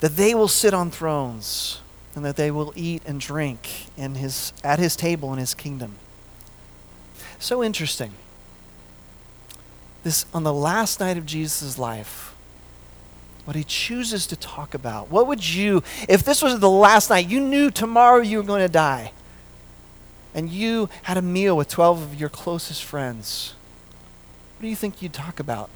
that 0.00 0.16
they 0.16 0.34
will 0.34 0.48
sit 0.48 0.74
on 0.74 0.90
thrones 0.90 1.80
and 2.14 2.24
that 2.24 2.36
they 2.36 2.50
will 2.50 2.72
eat 2.76 3.02
and 3.06 3.20
drink 3.20 3.86
in 3.96 4.14
his, 4.14 4.52
at 4.62 4.78
his 4.78 4.94
table 4.94 5.32
in 5.32 5.38
his 5.38 5.54
kingdom. 5.54 5.96
So 7.38 7.62
interesting 7.62 8.12
this 10.06 10.24
on 10.32 10.44
the 10.44 10.52
last 10.52 11.00
night 11.00 11.18
of 11.18 11.26
Jesus' 11.26 11.78
life, 11.78 12.32
what 13.44 13.56
he 13.56 13.64
chooses 13.64 14.24
to 14.28 14.36
talk 14.36 14.72
about. 14.72 15.10
What 15.10 15.26
would 15.26 15.44
you, 15.44 15.82
if 16.08 16.22
this 16.22 16.42
was 16.42 16.60
the 16.60 16.70
last 16.70 17.10
night, 17.10 17.28
you 17.28 17.40
knew 17.40 17.72
tomorrow 17.72 18.22
you 18.22 18.38
were 18.38 18.44
going 18.44 18.62
to 18.62 18.72
die, 18.72 19.10
and 20.32 20.48
you 20.48 20.88
had 21.02 21.16
a 21.16 21.22
meal 21.22 21.56
with 21.56 21.68
12 21.68 22.02
of 22.02 22.20
your 22.20 22.28
closest 22.28 22.84
friends, 22.84 23.54
what 24.56 24.62
do 24.62 24.68
you 24.68 24.76
think 24.76 25.02
you'd 25.02 25.12
talk 25.12 25.40
about? 25.40 25.70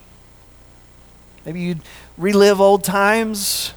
Maybe 1.45 1.61
you'd 1.63 1.81
relive 2.17 2.61
old 2.61 2.85
times. 2.85 3.75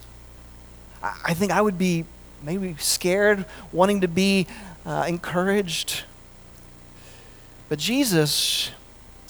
I 1.01 1.33
think 1.33 1.51
I 1.51 1.62
would 1.62 1.79
be 1.79 2.05
maybe 2.43 2.75
scared, 2.77 3.45
wanting 3.72 4.01
to 4.01 4.07
be 4.07 4.45
uh, 4.86 5.05
encouraged. 5.07 6.03
But 7.69 7.79
Jesus 7.79 8.69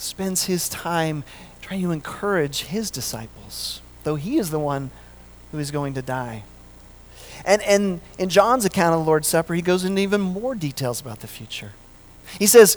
spends 0.04 0.44
his 0.44 0.68
time 0.68 1.24
trying 1.60 1.82
to 1.82 1.90
encourage 1.90 2.64
his 2.64 2.90
disciples, 2.90 3.80
though 4.04 4.16
he 4.16 4.38
is 4.38 4.50
the 4.50 4.58
one 4.58 4.90
who 5.50 5.58
is 5.58 5.70
going 5.70 5.94
to 5.94 6.02
die. 6.02 6.44
And, 7.44 7.62
and 7.62 8.00
in 8.18 8.28
John's 8.28 8.64
account 8.64 8.94
of 8.94 9.00
the 9.00 9.06
Lord's 9.06 9.28
Supper, 9.28 9.54
he 9.54 9.62
goes 9.62 9.84
into 9.84 10.00
even 10.00 10.20
more 10.20 10.54
details 10.54 11.00
about 11.00 11.20
the 11.20 11.26
future. 11.26 11.72
He 12.38 12.46
says 12.46 12.76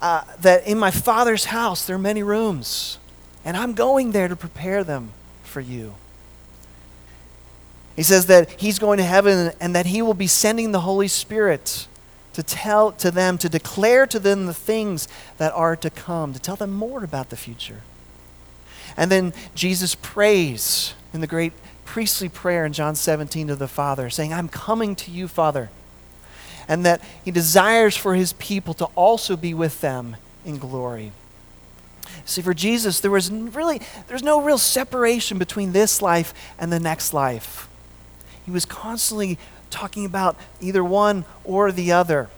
uh, 0.00 0.22
that 0.40 0.66
in 0.66 0.78
my 0.78 0.90
Father's 0.90 1.46
house 1.46 1.86
there 1.86 1.96
are 1.96 2.00
many 2.00 2.22
rooms, 2.22 2.98
and 3.44 3.56
I'm 3.56 3.74
going 3.74 4.12
there 4.12 4.28
to 4.28 4.36
prepare 4.36 4.84
them 4.84 5.10
for 5.42 5.60
you. 5.60 5.94
He 7.96 8.02
says 8.02 8.26
that 8.26 8.50
he's 8.60 8.78
going 8.78 8.98
to 8.98 9.04
heaven 9.04 9.52
and 9.60 9.74
that 9.74 9.86
he 9.86 10.00
will 10.00 10.14
be 10.14 10.26
sending 10.26 10.72
the 10.72 10.80
Holy 10.80 11.08
Spirit 11.08 11.86
to 12.40 12.46
tell 12.46 12.92
to 12.92 13.10
them, 13.10 13.36
to 13.36 13.50
declare 13.50 14.06
to 14.06 14.18
them 14.18 14.46
the 14.46 14.54
things 14.54 15.08
that 15.36 15.52
are 15.52 15.76
to 15.76 15.90
come, 15.90 16.32
to 16.32 16.40
tell 16.40 16.56
them 16.56 16.70
more 16.70 17.04
about 17.04 17.28
the 17.28 17.36
future. 17.36 17.82
And 18.96 19.10
then 19.10 19.34
Jesus 19.54 19.94
prays 19.94 20.94
in 21.12 21.20
the 21.20 21.26
great 21.26 21.52
priestly 21.84 22.30
prayer 22.30 22.64
in 22.64 22.72
John 22.72 22.94
17 22.94 23.48
to 23.48 23.56
the 23.56 23.68
Father, 23.68 24.08
saying, 24.08 24.32
I'm 24.32 24.48
coming 24.48 24.96
to 24.96 25.10
you, 25.10 25.28
Father. 25.28 25.68
And 26.66 26.86
that 26.86 27.02
he 27.24 27.30
desires 27.30 27.96
for 27.96 28.14
his 28.14 28.32
people 28.34 28.72
to 28.74 28.86
also 28.94 29.36
be 29.36 29.52
with 29.52 29.82
them 29.82 30.16
in 30.44 30.56
glory. 30.56 31.12
See, 32.24 32.40
for 32.40 32.54
Jesus, 32.54 33.00
there 33.00 33.10
was 33.10 33.30
really 33.30 33.82
there's 34.08 34.22
no 34.22 34.40
real 34.40 34.58
separation 34.58 35.36
between 35.36 35.72
this 35.72 36.00
life 36.00 36.32
and 36.58 36.72
the 36.72 36.80
next 36.80 37.12
life. 37.12 37.68
He 38.46 38.50
was 38.50 38.64
constantly 38.64 39.38
talking 39.70 40.04
about 40.04 40.36
either 40.60 40.84
one 40.84 41.24
or 41.44 41.72
the 41.72 41.92
other. 41.92 42.28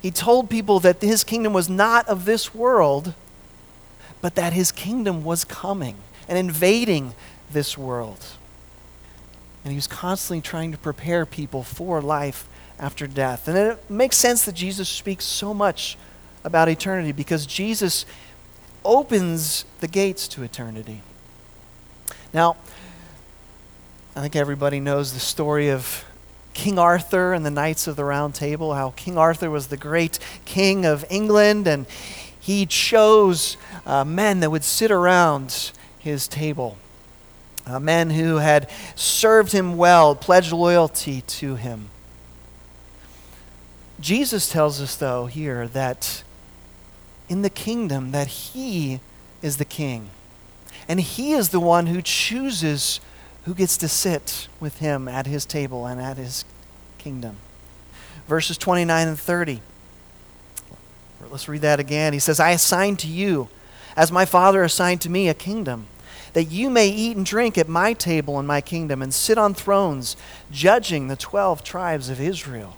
He 0.00 0.10
told 0.10 0.50
people 0.50 0.80
that 0.80 1.00
his 1.00 1.22
kingdom 1.22 1.52
was 1.52 1.68
not 1.68 2.08
of 2.08 2.24
this 2.24 2.54
world, 2.54 3.14
but 4.20 4.34
that 4.34 4.52
his 4.52 4.72
kingdom 4.72 5.22
was 5.24 5.44
coming 5.44 5.96
and 6.28 6.38
invading 6.38 7.14
this 7.50 7.76
world. 7.76 8.24
And 9.64 9.72
he 9.72 9.76
was 9.76 9.86
constantly 9.86 10.40
trying 10.40 10.72
to 10.72 10.78
prepare 10.78 11.24
people 11.26 11.62
for 11.62 12.00
life 12.00 12.48
after 12.78 13.06
death. 13.06 13.46
And 13.46 13.56
it 13.56 13.90
makes 13.90 14.16
sense 14.16 14.44
that 14.44 14.54
Jesus 14.54 14.88
speaks 14.88 15.24
so 15.24 15.54
much 15.54 15.96
about 16.42 16.68
eternity 16.68 17.12
because 17.12 17.46
Jesus 17.46 18.04
opens 18.84 19.64
the 19.80 19.86
gates 19.86 20.26
to 20.28 20.42
eternity. 20.42 21.02
Now, 22.34 22.56
I 24.16 24.20
think 24.20 24.34
everybody 24.34 24.80
knows 24.80 25.12
the 25.12 25.20
story 25.20 25.70
of 25.70 26.04
King 26.54 26.78
Arthur 26.78 27.32
and 27.32 27.44
the 27.44 27.50
Knights 27.50 27.86
of 27.86 27.96
the 27.96 28.04
Round 28.04 28.34
Table, 28.34 28.74
how 28.74 28.90
King 28.90 29.16
Arthur 29.16 29.50
was 29.50 29.68
the 29.68 29.76
great 29.76 30.18
king 30.44 30.84
of 30.84 31.04
England, 31.10 31.66
and 31.66 31.86
he 32.38 32.66
chose 32.66 33.56
uh, 33.86 34.04
men 34.04 34.40
that 34.40 34.50
would 34.50 34.64
sit 34.64 34.90
around 34.90 35.72
his 35.98 36.26
table. 36.28 36.76
Uh, 37.64 37.78
men 37.78 38.10
who 38.10 38.36
had 38.38 38.68
served 38.96 39.52
him 39.52 39.76
well, 39.76 40.16
pledged 40.16 40.52
loyalty 40.52 41.20
to 41.22 41.54
him. 41.54 41.90
Jesus 44.00 44.50
tells 44.50 44.80
us, 44.80 44.96
though, 44.96 45.26
here 45.26 45.68
that 45.68 46.24
in 47.28 47.42
the 47.42 47.50
kingdom 47.50 48.10
that 48.10 48.26
he 48.26 48.98
is 49.40 49.58
the 49.58 49.64
king. 49.64 50.10
And 50.88 51.00
he 51.00 51.32
is 51.32 51.50
the 51.50 51.60
one 51.60 51.86
who 51.86 52.02
chooses 52.02 53.00
who 53.44 53.54
gets 53.54 53.76
to 53.78 53.88
sit 53.88 54.48
with 54.60 54.78
him 54.78 55.08
at 55.08 55.26
his 55.26 55.44
table 55.44 55.86
and 55.86 56.00
at 56.00 56.16
his 56.16 56.44
kingdom. 56.98 57.36
Verses 58.28 58.56
29 58.56 59.08
and 59.08 59.18
30. 59.18 59.60
Let's 61.30 61.48
read 61.48 61.62
that 61.62 61.80
again. 61.80 62.12
He 62.12 62.18
says, 62.18 62.38
I 62.38 62.50
assign 62.50 62.96
to 62.98 63.06
you, 63.06 63.48
as 63.96 64.12
my 64.12 64.24
Father 64.24 64.62
assigned 64.62 65.00
to 65.02 65.10
me, 65.10 65.28
a 65.28 65.34
kingdom, 65.34 65.86
that 66.34 66.44
you 66.44 66.68
may 66.68 66.88
eat 66.88 67.16
and 67.16 67.24
drink 67.24 67.56
at 67.56 67.68
my 67.68 67.92
table 67.92 68.38
in 68.38 68.46
my 68.46 68.60
kingdom 68.60 69.02
and 69.02 69.14
sit 69.14 69.38
on 69.38 69.54
thrones, 69.54 70.16
judging 70.50 71.08
the 71.08 71.16
12 71.16 71.64
tribes 71.64 72.08
of 72.08 72.20
Israel. 72.20 72.76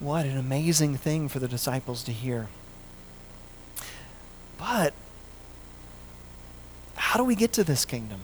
What 0.00 0.26
an 0.26 0.36
amazing 0.36 0.96
thing 0.96 1.28
for 1.28 1.38
the 1.38 1.48
disciples 1.48 2.02
to 2.04 2.12
hear. 2.12 2.48
But 4.58 4.92
how 7.14 7.18
do 7.18 7.24
we 7.24 7.36
get 7.36 7.52
to 7.52 7.62
this 7.62 7.84
kingdom? 7.84 8.18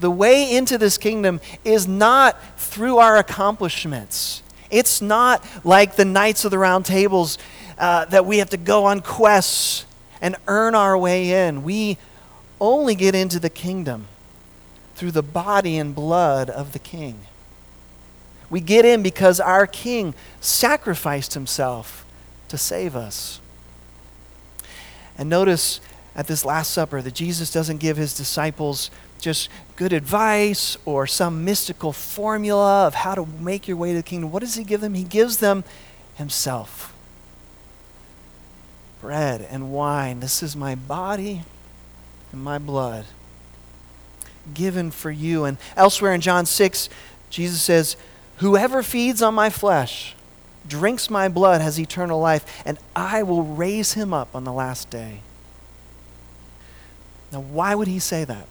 The 0.00 0.10
way 0.10 0.52
into 0.56 0.76
this 0.76 0.98
kingdom 0.98 1.40
is 1.64 1.86
not 1.86 2.36
through 2.58 2.98
our 2.98 3.16
accomplishments. 3.16 4.42
It's 4.72 5.00
not 5.00 5.46
like 5.64 5.94
the 5.94 6.04
Knights 6.04 6.44
of 6.44 6.50
the 6.50 6.58
Round 6.58 6.84
Tables 6.84 7.38
uh, 7.78 8.06
that 8.06 8.26
we 8.26 8.38
have 8.38 8.50
to 8.50 8.56
go 8.56 8.86
on 8.86 9.02
quests 9.02 9.86
and 10.20 10.34
earn 10.48 10.74
our 10.74 10.98
way 10.98 11.46
in. 11.46 11.62
We 11.62 11.96
only 12.60 12.96
get 12.96 13.14
into 13.14 13.38
the 13.38 13.50
kingdom 13.50 14.08
through 14.96 15.12
the 15.12 15.22
body 15.22 15.78
and 15.78 15.94
blood 15.94 16.50
of 16.50 16.72
the 16.72 16.80
King. 16.80 17.20
We 18.50 18.60
get 18.60 18.84
in 18.84 19.04
because 19.04 19.38
our 19.38 19.68
King 19.68 20.12
sacrificed 20.40 21.34
himself 21.34 22.04
to 22.48 22.58
save 22.58 22.96
us. 22.96 23.38
And 25.16 25.30
notice 25.30 25.80
at 26.16 26.26
this 26.26 26.44
Last 26.44 26.72
Supper 26.72 27.02
that 27.02 27.14
Jesus 27.14 27.52
doesn't 27.52 27.76
give 27.76 27.96
his 27.96 28.16
disciples 28.16 28.90
just 29.20 29.48
good 29.76 29.92
advice 29.92 30.76
or 30.84 31.06
some 31.06 31.44
mystical 31.44 31.92
formula 31.92 32.86
of 32.86 32.94
how 32.94 33.14
to 33.14 33.26
make 33.26 33.68
your 33.68 33.76
way 33.76 33.90
to 33.90 33.98
the 33.98 34.02
kingdom. 34.02 34.32
What 34.32 34.40
does 34.40 34.54
he 34.54 34.64
give 34.64 34.80
them? 34.80 34.94
He 34.94 35.04
gives 35.04 35.36
them 35.36 35.62
himself. 36.16 36.94
Bread 39.00 39.46
and 39.50 39.72
wine. 39.72 40.20
This 40.20 40.42
is 40.42 40.56
my 40.56 40.74
body 40.74 41.42
and 42.32 42.42
my 42.42 42.58
blood 42.58 43.04
given 44.54 44.90
for 44.90 45.10
you. 45.10 45.44
And 45.44 45.58
elsewhere 45.76 46.12
in 46.12 46.20
John 46.20 46.46
6, 46.46 46.88
Jesus 47.30 47.60
says, 47.60 47.96
Whoever 48.36 48.82
feeds 48.82 49.22
on 49.22 49.34
my 49.34 49.50
flesh, 49.50 50.14
drinks 50.66 51.10
my 51.10 51.28
blood, 51.28 51.60
has 51.60 51.78
eternal 51.78 52.20
life, 52.20 52.62
and 52.64 52.78
I 52.94 53.22
will 53.22 53.42
raise 53.42 53.94
him 53.94 54.12
up 54.12 54.34
on 54.34 54.44
the 54.44 54.52
last 54.52 54.90
day. 54.90 55.20
Now, 57.36 57.42
why 57.42 57.74
would 57.74 57.86
he 57.86 57.98
say 57.98 58.24
that? 58.24 58.46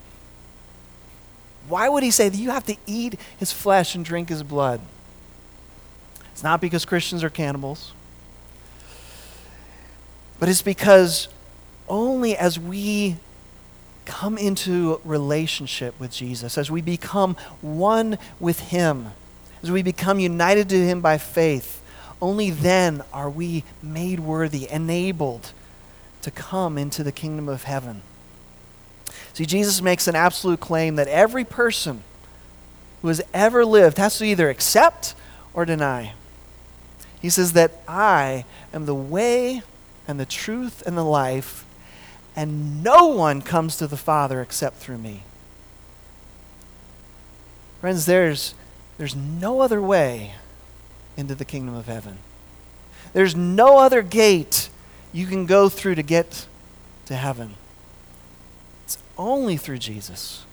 Why 1.68 1.89
would 1.89 2.04
he 2.04 2.12
say 2.12 2.30
that 2.30 2.38
you 2.38 2.51
have 2.51 2.68
to 2.68 2.77
eat 2.86 3.20
his 3.36 3.51
flesh 3.51 3.96
and 3.96 4.06
drink 4.06 4.30
his 4.30 4.44
blood? 4.44 4.80
It's 6.32 6.44
not 6.44 6.62
because 6.62 6.86
Christians 6.86 7.24
are 7.24 7.32
cannibals, 7.32 7.94
but 10.38 10.50
it's 10.50 10.62
because 10.62 11.30
only 11.89 12.38
as 12.38 12.60
we 12.60 13.15
come 14.06 14.38
into 14.38 15.01
relationship 15.04 16.00
with 16.00 16.12
Jesus, 16.12 16.56
as 16.56 16.70
we 16.70 16.80
become 16.80 17.36
one 17.62 18.20
with 18.39 18.60
him, 18.60 19.13
as 19.63 19.72
we 19.72 19.82
become 19.82 20.20
united 20.20 20.70
to 20.70 20.77
him 20.77 21.01
by 21.01 21.18
faith, 21.18 21.82
only 22.22 22.51
then 22.51 23.01
are 23.12 23.32
we 23.32 23.63
made 23.82 24.20
worthy, 24.20 24.70
enabled 24.70 25.54
to 26.22 26.30
come 26.30 26.77
into 26.77 27.04
the 27.04 27.12
kingdom 27.12 27.50
of 27.50 27.63
heaven. 27.63 28.04
See, 29.34 29.46
Jesus 29.46 29.82
makes 29.82 30.08
an 30.08 30.16
absolute 30.16 30.60
claim 30.60 30.96
that 30.96 31.08
every 31.08 31.44
person 31.44 32.04
who 33.01 33.10
has 33.10 33.22
ever 33.34 33.66
lived 33.66 33.98
has 33.98 34.18
to 34.18 34.25
either 34.25 34.50
accept 34.50 35.14
or 35.54 35.66
deny. 35.66 36.14
He 37.22 37.30
says 37.30 37.54
that 37.54 37.82
I 37.88 38.46
am 38.74 38.86
the 38.86 38.96
way 38.96 39.62
and 40.08 40.20
the 40.20 40.25
truth 40.25 40.84
and 40.86 40.98
the 40.98 41.04
life, 41.04 41.66
and 42.36 42.84
no 42.84 43.08
one 43.08 43.42
comes 43.42 43.78
to 43.78 43.88
the 43.88 43.98
Father 43.98 44.42
except 44.42 44.78
through 44.78 44.98
me. 44.98 45.24
Friends, 47.82 48.06
there's, 48.06 48.56
there's 48.98 49.16
no 49.16 49.62
other 49.62 49.82
way 49.82 50.34
into 51.18 51.36
the 51.36 51.46
kingdom 51.46 51.75
of 51.75 51.86
heaven. 51.86 52.18
There's 53.14 53.36
no 53.36 53.78
other 53.80 54.01
gate 54.01 54.70
you 55.14 55.28
can 55.28 55.46
go 55.46 55.70
through 55.70 55.96
to 55.96 56.04
get 56.04 56.48
to 57.06 57.16
heaven. 57.16 57.56
Only 59.18 59.58
through 59.58 59.78
Jesus, 59.78 60.46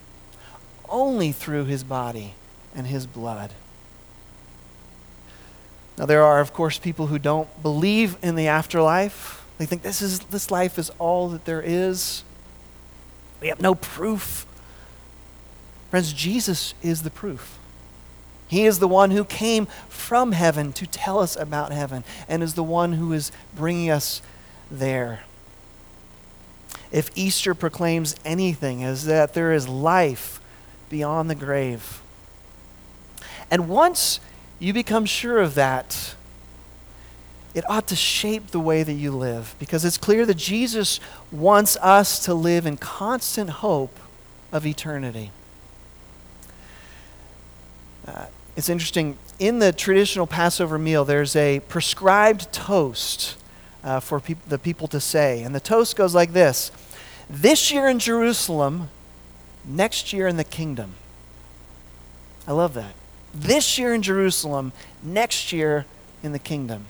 only 0.89 1.33
through 1.33 1.65
his 1.65 1.83
body 1.83 2.35
and 2.75 2.87
his 2.87 3.07
blood. 3.07 3.53
Now, 5.99 6.07
there 6.07 6.23
are, 6.23 6.41
of 6.41 6.53
course, 6.53 6.79
people 6.79 7.09
who 7.09 7.19
don't 7.19 7.63
believe 7.63 8.17
in 8.23 8.35
the 8.35 8.49
afterlife. 8.49 9.45
They 9.59 9.67
think 9.67 9.83
this, 9.83 10.01
is, 10.01 10.21
this 10.21 10.51
life 10.51 10.79
is 10.79 10.91
all 10.99 11.29
that 11.31 11.45
there 11.45 11.63
is. 11.63 12.25
We 13.41 13.49
have 13.49 13.61
no 13.61 13.75
proof. 13.75 14.47
Friends, 15.91 16.13
Jesus 16.13 16.75
is 16.83 17.03
the 17.03 17.11
proof. 17.11 17.59
He 18.49 18.65
is 18.65 18.79
the 18.79 18.89
one 18.89 19.11
who 19.11 19.25
came 19.25 19.67
from 19.89 20.33
heaven 20.33 20.73
to 20.75 20.87
tell 20.87 21.19
us 21.19 21.37
about 21.37 21.73
heaven 21.73 22.05
and 22.29 22.43
is 22.43 22.55
the 22.55 22.63
one 22.63 22.95
who 22.95 23.13
is 23.13 23.33
bringing 23.55 23.91
us 23.91 24.23
there 24.71 25.21
if 26.93 27.11
Easter 27.17 27.55
proclaims 27.55 28.15
anything, 28.25 28.83
is 28.83 29.07
that 29.07 29.35
there 29.35 29.53
is 29.53 29.67
life 29.69 30.41
beyond 30.91 31.29
the 31.29 31.35
grave. 31.35 32.03
And 33.51 33.69
once 33.69 34.21
you 34.59 34.73
become 34.73 35.07
sure 35.07 35.39
of 35.39 35.55
that, 35.55 36.15
it 37.55 37.69
ought 37.69 37.87
to 37.89 37.97
shape 37.97 38.49
the 38.49 38.61
way 38.61 38.83
that 38.83 38.93
you 38.93 39.11
live 39.11 39.55
because 39.59 39.85
it's 39.85 39.99
clear 39.99 40.25
that 40.27 40.37
Jesus 40.37 41.01
wants 41.31 41.77
us 41.79 42.25
to 42.25 42.35
live 42.35 42.67
in 42.67 42.77
constant 42.77 43.51
hope 43.51 43.99
of 44.53 44.67
eternity. 44.67 45.31
Uh, 48.07 48.27
it's 48.57 48.69
interesting. 48.69 49.19
In 49.39 49.59
the 49.59 49.73
traditional 49.73 50.27
Passover 50.27 50.79
meal, 50.79 51.05
there's 51.05 51.37
a 51.37 51.61
prescribed 51.61 52.53
toast 52.53 53.37
uh, 53.85 54.01
for 54.01 54.21
peop- 54.21 54.49
the 54.49 54.59
people 54.59 54.89
to 54.89 55.01
say. 55.01 55.43
And 55.43 55.55
the 55.55 55.61
toast 55.61 55.97
goes 55.97 56.15
like 56.15 56.33
this 56.33 56.71
This 57.29 57.73
year 57.73 57.89
in 57.89 57.99
Jerusalem, 57.99 58.89
next 59.65 60.13
year 60.13 60.27
in 60.27 60.37
the 60.37 60.45
kingdom. 60.45 60.95
I 62.47 62.53
love 62.53 62.75
that. 62.75 62.95
This 63.35 63.79
year 63.79 63.95
in 63.95 64.03
Jerusalem, 64.03 64.73
next 65.03 65.53
year 65.53 65.87
in 66.23 66.33
the 66.33 66.39
kingdom. 66.39 66.87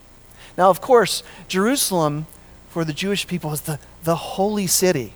Now, 0.57 0.71
of 0.71 0.81
course, 0.81 1.23
Jerusalem 1.49 2.27
for 2.69 2.85
the 2.85 2.93
Jewish 2.93 3.27
people 3.27 3.53
is 3.53 3.63
the, 3.63 3.79
the 4.05 4.17
holy 4.17 4.67
city. 4.67 5.13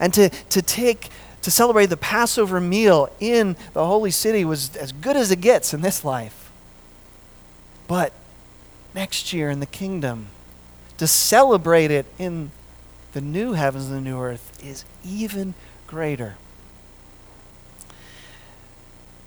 And 0.00 0.14
to, 0.14 0.28
to 0.28 0.62
take 0.62 1.10
to 1.42 1.50
celebrate 1.50 1.86
the 1.86 1.96
Passover 1.96 2.60
meal 2.60 3.08
in 3.20 3.56
the 3.72 3.86
holy 3.86 4.10
city 4.10 4.44
was 4.44 4.74
as 4.76 4.92
good 4.92 5.16
as 5.16 5.30
it 5.30 5.40
gets 5.40 5.72
in 5.72 5.80
this 5.80 6.04
life. 6.04 6.50
But 7.86 8.12
next 8.94 9.32
year 9.32 9.48
in 9.48 9.60
the 9.60 9.66
kingdom, 9.66 10.28
to 10.98 11.06
celebrate 11.06 11.90
it 11.90 12.06
in 12.18 12.50
the 13.12 13.20
new 13.20 13.54
heavens 13.54 13.86
and 13.86 13.96
the 13.96 14.00
new 14.00 14.20
earth 14.20 14.62
is 14.62 14.84
even 15.04 15.54
greater. 15.86 16.36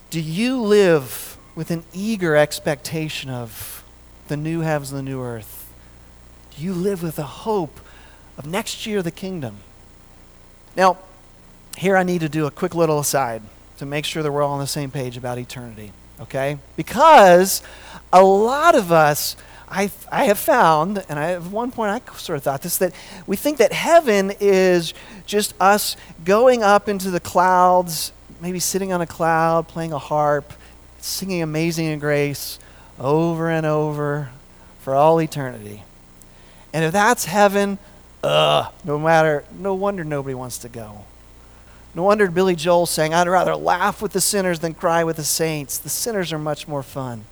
Do 0.10 0.20
you 0.22 0.62
live 0.62 1.38
with 1.56 1.72
an 1.72 1.84
eager 1.94 2.36
expectation 2.36 3.30
of 3.30 3.84
the 4.28 4.38
new 4.38 4.62
heavens 4.62 4.92
and 4.92 5.00
the 5.00 5.10
new 5.10 5.22
earth? 5.22 5.74
Do 6.56 6.64
you 6.64 6.74
live 6.74 7.02
with 7.02 7.18
a 7.18 7.24
hope 7.24 7.80
of 8.38 8.46
next 8.46 8.86
year 8.86 9.02
the 9.02 9.12
kingdom? 9.12 9.58
Now, 10.76 10.98
here 11.78 11.96
I 11.96 12.04
need 12.04 12.22
to 12.22 12.30
do 12.30 12.46
a 12.46 12.52
quick 12.52 12.76
little 12.76 13.00
aside 13.00 13.42
to 13.78 13.86
make 13.86 14.06
sure 14.06 14.22
that 14.22 14.32
we're 14.32 14.44
all 14.44 14.54
on 14.54 14.60
the 14.60 14.68
same 14.68 14.92
page 14.92 15.18
about 15.18 15.38
eternity, 15.38 15.92
okay? 16.20 16.58
Because 16.76 17.62
a 18.12 18.24
lot 18.24 18.76
of 18.76 18.92
us 18.92 19.36
I, 19.72 19.90
I 20.12 20.26
have 20.26 20.38
found, 20.38 21.04
and 21.08 21.18
I, 21.18 21.32
at 21.32 21.44
one 21.44 21.72
point 21.72 21.92
I 21.92 22.14
sort 22.18 22.36
of 22.36 22.44
thought 22.44 22.62
this, 22.62 22.78
that 22.80 22.94
we 23.26 23.38
think 23.38 23.58
that 23.60 23.72
heaven 23.72 24.34
is 24.42 24.94
just 25.26 25.54
us 25.62 25.96
going 26.26 26.62
up 26.62 26.90
into 26.90 27.10
the 27.10 27.22
clouds, 27.22 28.12
maybe 28.42 28.60
sitting 28.60 28.92
on 28.92 29.00
a 29.00 29.08
cloud, 29.08 29.70
playing 29.70 29.94
a 29.94 29.98
harp, 29.98 30.52
singing 31.00 31.42
Amazing 31.42 32.00
Grace 32.00 32.60
over 33.00 33.50
and 33.50 33.66
over 33.66 34.30
for 34.80 34.94
all 34.94 35.22
eternity. 35.22 35.84
And 36.74 36.84
if 36.84 36.92
that's 36.92 37.24
heaven, 37.26 37.78
uh, 38.24 38.70
no 38.84 39.00
matter, 39.00 39.46
no 39.58 39.74
wonder 39.74 40.04
nobody 40.04 40.36
wants 40.36 40.58
to 40.60 40.70
go. 40.70 41.06
No 41.96 42.04
wonder 42.04 42.30
Billy 42.30 42.56
Joel 42.56 42.86
saying, 42.86 43.14
I'd 43.14 43.28
rather 43.28 43.56
laugh 43.56 44.02
with 44.02 44.12
the 44.12 44.22
sinners 44.22 44.60
than 44.60 44.74
cry 44.74 45.06
with 45.06 45.16
the 45.16 45.24
saints. 45.24 45.78
The 45.78 45.90
sinners 45.90 46.34
are 46.34 46.40
much 46.40 46.68
more 46.68 46.84
fun. 46.84 47.24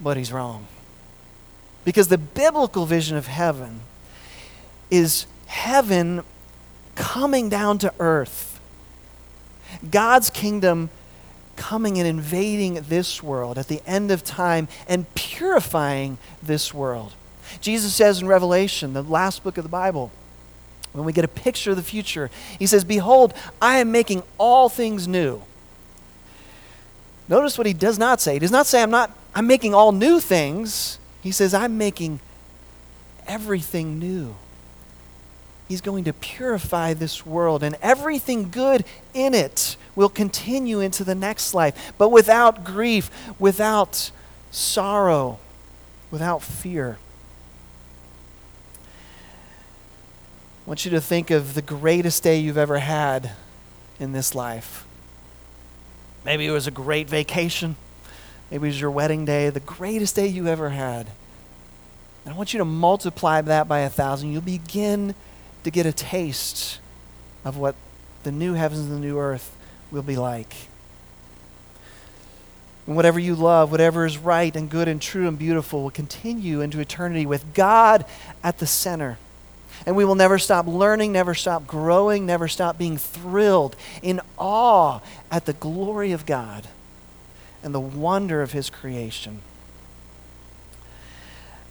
But 0.00 0.16
he's 0.16 0.32
wrong. 0.32 0.66
Because 1.86 2.08
the 2.08 2.18
biblical 2.18 2.84
vision 2.84 3.16
of 3.16 3.28
heaven 3.28 3.78
is 4.90 5.26
heaven 5.46 6.24
coming 6.96 7.48
down 7.48 7.78
to 7.78 7.94
earth. 8.00 8.58
God's 9.88 10.28
kingdom 10.28 10.90
coming 11.54 11.96
and 11.96 12.08
invading 12.08 12.74
this 12.88 13.22
world 13.22 13.56
at 13.56 13.68
the 13.68 13.80
end 13.86 14.10
of 14.10 14.24
time 14.24 14.66
and 14.88 15.06
purifying 15.14 16.18
this 16.42 16.74
world. 16.74 17.12
Jesus 17.60 17.94
says 17.94 18.20
in 18.20 18.26
Revelation, 18.26 18.92
the 18.92 19.02
last 19.02 19.44
book 19.44 19.56
of 19.56 19.62
the 19.62 19.70
Bible, 19.70 20.10
when 20.92 21.04
we 21.04 21.12
get 21.12 21.24
a 21.24 21.28
picture 21.28 21.70
of 21.70 21.76
the 21.76 21.84
future, 21.84 22.30
he 22.58 22.66
says, 22.66 22.82
Behold, 22.82 23.32
I 23.62 23.78
am 23.78 23.92
making 23.92 24.24
all 24.38 24.68
things 24.68 25.06
new. 25.06 25.40
Notice 27.28 27.56
what 27.56 27.68
he 27.68 27.72
does 27.72 27.96
not 27.96 28.20
say. 28.20 28.32
He 28.32 28.38
does 28.40 28.50
not 28.50 28.66
say, 28.66 28.82
I'm 28.82 28.90
not, 28.90 29.16
I'm 29.36 29.46
making 29.46 29.72
all 29.72 29.92
new 29.92 30.18
things. 30.18 30.98
He 31.26 31.32
says, 31.32 31.52
I'm 31.52 31.76
making 31.76 32.20
everything 33.26 33.98
new. 33.98 34.36
He's 35.66 35.80
going 35.80 36.04
to 36.04 36.12
purify 36.12 36.94
this 36.94 37.26
world, 37.26 37.64
and 37.64 37.76
everything 37.82 38.48
good 38.48 38.84
in 39.12 39.34
it 39.34 39.76
will 39.96 40.08
continue 40.08 40.78
into 40.78 41.02
the 41.02 41.16
next 41.16 41.52
life, 41.52 41.92
but 41.98 42.10
without 42.10 42.62
grief, 42.62 43.10
without 43.40 44.12
sorrow, 44.52 45.40
without 46.12 46.44
fear. 46.44 46.96
I 50.64 50.68
want 50.68 50.84
you 50.84 50.92
to 50.92 51.00
think 51.00 51.32
of 51.32 51.54
the 51.54 51.62
greatest 51.62 52.22
day 52.22 52.38
you've 52.38 52.56
ever 52.56 52.78
had 52.78 53.32
in 53.98 54.12
this 54.12 54.32
life. 54.32 54.86
Maybe 56.24 56.46
it 56.46 56.52
was 56.52 56.68
a 56.68 56.70
great 56.70 57.08
vacation. 57.08 57.74
Maybe 58.50 58.66
it 58.66 58.70
was 58.70 58.80
your 58.80 58.90
wedding 58.90 59.24
day, 59.24 59.50
the 59.50 59.60
greatest 59.60 60.14
day 60.14 60.26
you 60.26 60.46
ever 60.46 60.70
had. 60.70 61.08
And 62.24 62.34
I 62.34 62.36
want 62.36 62.52
you 62.52 62.58
to 62.58 62.64
multiply 62.64 63.40
that 63.40 63.68
by 63.68 63.80
a 63.80 63.88
thousand. 63.88 64.32
You'll 64.32 64.42
begin 64.42 65.14
to 65.64 65.70
get 65.70 65.86
a 65.86 65.92
taste 65.92 66.78
of 67.44 67.56
what 67.56 67.74
the 68.22 68.32
new 68.32 68.54
heavens 68.54 68.80
and 68.80 68.92
the 68.92 69.00
new 69.00 69.18
earth 69.18 69.56
will 69.90 70.02
be 70.02 70.16
like. 70.16 70.54
And 72.86 72.94
whatever 72.94 73.18
you 73.18 73.34
love, 73.34 73.72
whatever 73.72 74.06
is 74.06 74.16
right 74.16 74.54
and 74.54 74.70
good 74.70 74.86
and 74.86 75.02
true 75.02 75.26
and 75.26 75.36
beautiful 75.36 75.82
will 75.82 75.90
continue 75.90 76.60
into 76.60 76.78
eternity 76.78 77.26
with 77.26 77.52
God 77.52 78.04
at 78.44 78.58
the 78.58 78.66
center. 78.66 79.18
And 79.84 79.96
we 79.96 80.04
will 80.04 80.14
never 80.14 80.38
stop 80.38 80.66
learning, 80.66 81.12
never 81.12 81.34
stop 81.34 81.66
growing, 81.66 82.26
never 82.26 82.46
stop 82.46 82.78
being 82.78 82.96
thrilled 82.96 83.74
in 84.02 84.20
awe 84.38 85.00
at 85.30 85.46
the 85.46 85.52
glory 85.52 86.12
of 86.12 86.26
God 86.26 86.66
and 87.66 87.74
the 87.74 87.80
wonder 87.80 88.42
of 88.42 88.52
His 88.52 88.70
creation. 88.70 89.42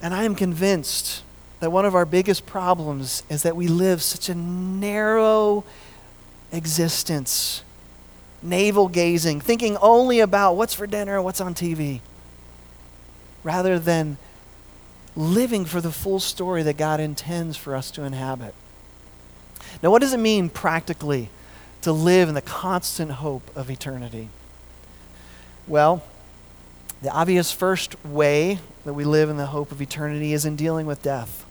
And 0.01 0.13
I 0.13 0.25
am 0.25 0.35
convinced 0.35 1.23
that 1.61 1.71
one 1.71 1.85
of 1.85 1.95
our 1.95 2.05
biggest 2.05 2.45
problems 2.45 3.23
is 3.29 3.43
that 3.43 3.55
we 3.55 3.69
live 3.69 4.03
such 4.03 4.27
a 4.27 4.35
narrow 4.35 5.63
existence, 6.51 7.63
navel 8.43 8.89
gazing, 8.89 9.39
thinking 9.39 9.77
only 9.77 10.19
about 10.19 10.57
what's 10.57 10.73
for 10.73 10.85
dinner, 10.85 11.21
what's 11.21 11.39
on 11.39 11.55
TV, 11.55 12.01
rather 13.41 13.79
than 13.79 14.17
living 15.15 15.63
for 15.63 15.79
the 15.79 15.93
full 15.93 16.19
story 16.19 16.61
that 16.61 16.75
God 16.75 16.99
intends 16.99 17.55
for 17.55 17.73
us 17.73 17.89
to 17.91 18.03
inhabit. 18.03 18.53
Now, 19.81 19.91
what 19.91 20.01
does 20.01 20.11
it 20.11 20.19
mean 20.19 20.49
practically 20.49 21.29
to 21.83 21.93
live 21.93 22.27
in 22.27 22.35
the 22.35 22.41
constant 22.41 23.11
hope 23.11 23.49
of 23.55 23.69
eternity? 23.71 24.27
Well, 25.67 26.03
the 27.01 27.09
obvious 27.09 27.51
first 27.51 28.03
way 28.05 28.59
that 28.83 28.93
we 28.93 29.03
live 29.03 29.29
in 29.29 29.37
the 29.37 29.47
hope 29.47 29.71
of 29.71 29.81
eternity 29.81 30.33
is 30.33 30.45
in 30.45 30.55
dealing 30.55 30.85
with 30.85 31.01
death. 31.01 31.45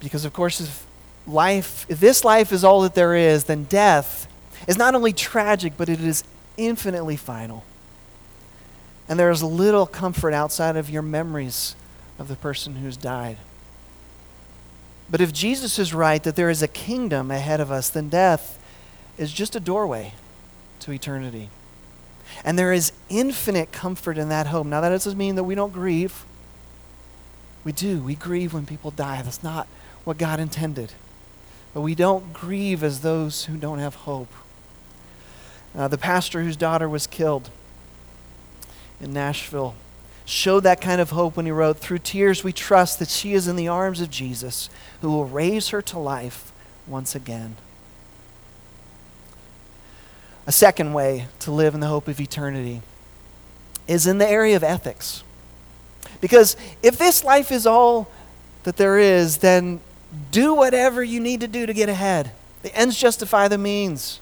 Because, 0.00 0.24
of 0.24 0.32
course, 0.32 0.60
if 0.60 0.86
life, 1.26 1.84
if 1.88 1.98
this 1.98 2.24
life 2.24 2.52
is 2.52 2.62
all 2.64 2.82
that 2.82 2.94
there 2.94 3.14
is, 3.14 3.44
then 3.44 3.64
death 3.64 4.28
is 4.66 4.76
not 4.76 4.94
only 4.94 5.12
tragic, 5.12 5.74
but 5.76 5.88
it 5.88 6.00
is 6.00 6.24
infinitely 6.56 7.16
final. 7.16 7.64
And 9.08 9.18
there 9.18 9.30
is 9.30 9.42
little 9.42 9.86
comfort 9.86 10.32
outside 10.32 10.76
of 10.76 10.90
your 10.90 11.02
memories 11.02 11.74
of 12.18 12.28
the 12.28 12.36
person 12.36 12.76
who's 12.76 12.96
died. 12.96 13.38
But 15.10 15.20
if 15.20 15.32
Jesus 15.32 15.78
is 15.78 15.94
right 15.94 16.22
that 16.22 16.36
there 16.36 16.50
is 16.50 16.62
a 16.62 16.68
kingdom 16.68 17.30
ahead 17.30 17.60
of 17.60 17.72
us, 17.72 17.88
then 17.88 18.08
death 18.08 18.58
is 19.16 19.32
just 19.32 19.56
a 19.56 19.60
doorway 19.60 20.12
to 20.80 20.92
eternity. 20.92 21.50
And 22.44 22.58
there 22.58 22.72
is 22.72 22.92
infinite 23.08 23.72
comfort 23.72 24.18
in 24.18 24.28
that 24.28 24.48
hope. 24.48 24.66
Now, 24.66 24.80
that 24.80 24.90
doesn't 24.90 25.16
mean 25.16 25.34
that 25.36 25.44
we 25.44 25.54
don't 25.54 25.72
grieve. 25.72 26.24
We 27.64 27.72
do. 27.72 28.02
We 28.02 28.14
grieve 28.14 28.54
when 28.54 28.66
people 28.66 28.90
die. 28.90 29.22
That's 29.22 29.42
not 29.42 29.66
what 30.04 30.18
God 30.18 30.40
intended. 30.40 30.92
But 31.74 31.80
we 31.80 31.94
don't 31.94 32.32
grieve 32.32 32.82
as 32.82 33.00
those 33.00 33.46
who 33.46 33.56
don't 33.56 33.78
have 33.78 33.94
hope. 33.94 34.32
Uh, 35.76 35.88
the 35.88 35.98
pastor 35.98 36.42
whose 36.42 36.56
daughter 36.56 36.88
was 36.88 37.06
killed 37.06 37.50
in 39.00 39.12
Nashville 39.12 39.74
showed 40.24 40.60
that 40.60 40.80
kind 40.80 41.00
of 41.00 41.10
hope 41.10 41.36
when 41.36 41.46
he 41.46 41.52
wrote, 41.52 41.78
Through 41.78 41.98
tears 41.98 42.44
we 42.44 42.52
trust 42.52 42.98
that 42.98 43.08
she 43.08 43.32
is 43.32 43.48
in 43.48 43.56
the 43.56 43.68
arms 43.68 44.00
of 44.00 44.10
Jesus, 44.10 44.68
who 45.00 45.10
will 45.10 45.24
raise 45.24 45.68
her 45.68 45.80
to 45.82 45.98
life 45.98 46.52
once 46.86 47.14
again. 47.14 47.56
A 50.48 50.52
second 50.52 50.94
way 50.94 51.26
to 51.40 51.50
live 51.52 51.74
in 51.74 51.80
the 51.80 51.88
hope 51.88 52.08
of 52.08 52.18
eternity 52.18 52.80
is 53.86 54.06
in 54.06 54.16
the 54.16 54.26
area 54.26 54.56
of 54.56 54.64
ethics. 54.64 55.22
Because 56.22 56.56
if 56.82 56.96
this 56.96 57.22
life 57.22 57.52
is 57.52 57.66
all 57.66 58.08
that 58.62 58.78
there 58.78 58.96
is, 58.96 59.38
then 59.38 59.80
do 60.30 60.54
whatever 60.54 61.04
you 61.04 61.20
need 61.20 61.42
to 61.42 61.48
do 61.48 61.66
to 61.66 61.74
get 61.74 61.90
ahead. 61.90 62.32
The 62.62 62.74
ends 62.74 62.98
justify 62.98 63.48
the 63.48 63.58
means. 63.58 64.20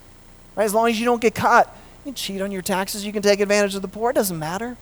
Right? 0.56 0.64
As 0.64 0.74
long 0.74 0.88
as 0.88 0.98
you 0.98 1.04
don't 1.04 1.22
get 1.22 1.36
caught, 1.36 1.72
you 2.04 2.10
cheat 2.10 2.40
on 2.40 2.50
your 2.50 2.60
taxes, 2.60 3.06
you 3.06 3.12
can 3.12 3.22
take 3.22 3.38
advantage 3.38 3.76
of 3.76 3.82
the 3.82 3.88
poor, 3.88 4.10
it 4.10 4.14
doesn't 4.14 4.38
matter. 4.38 4.76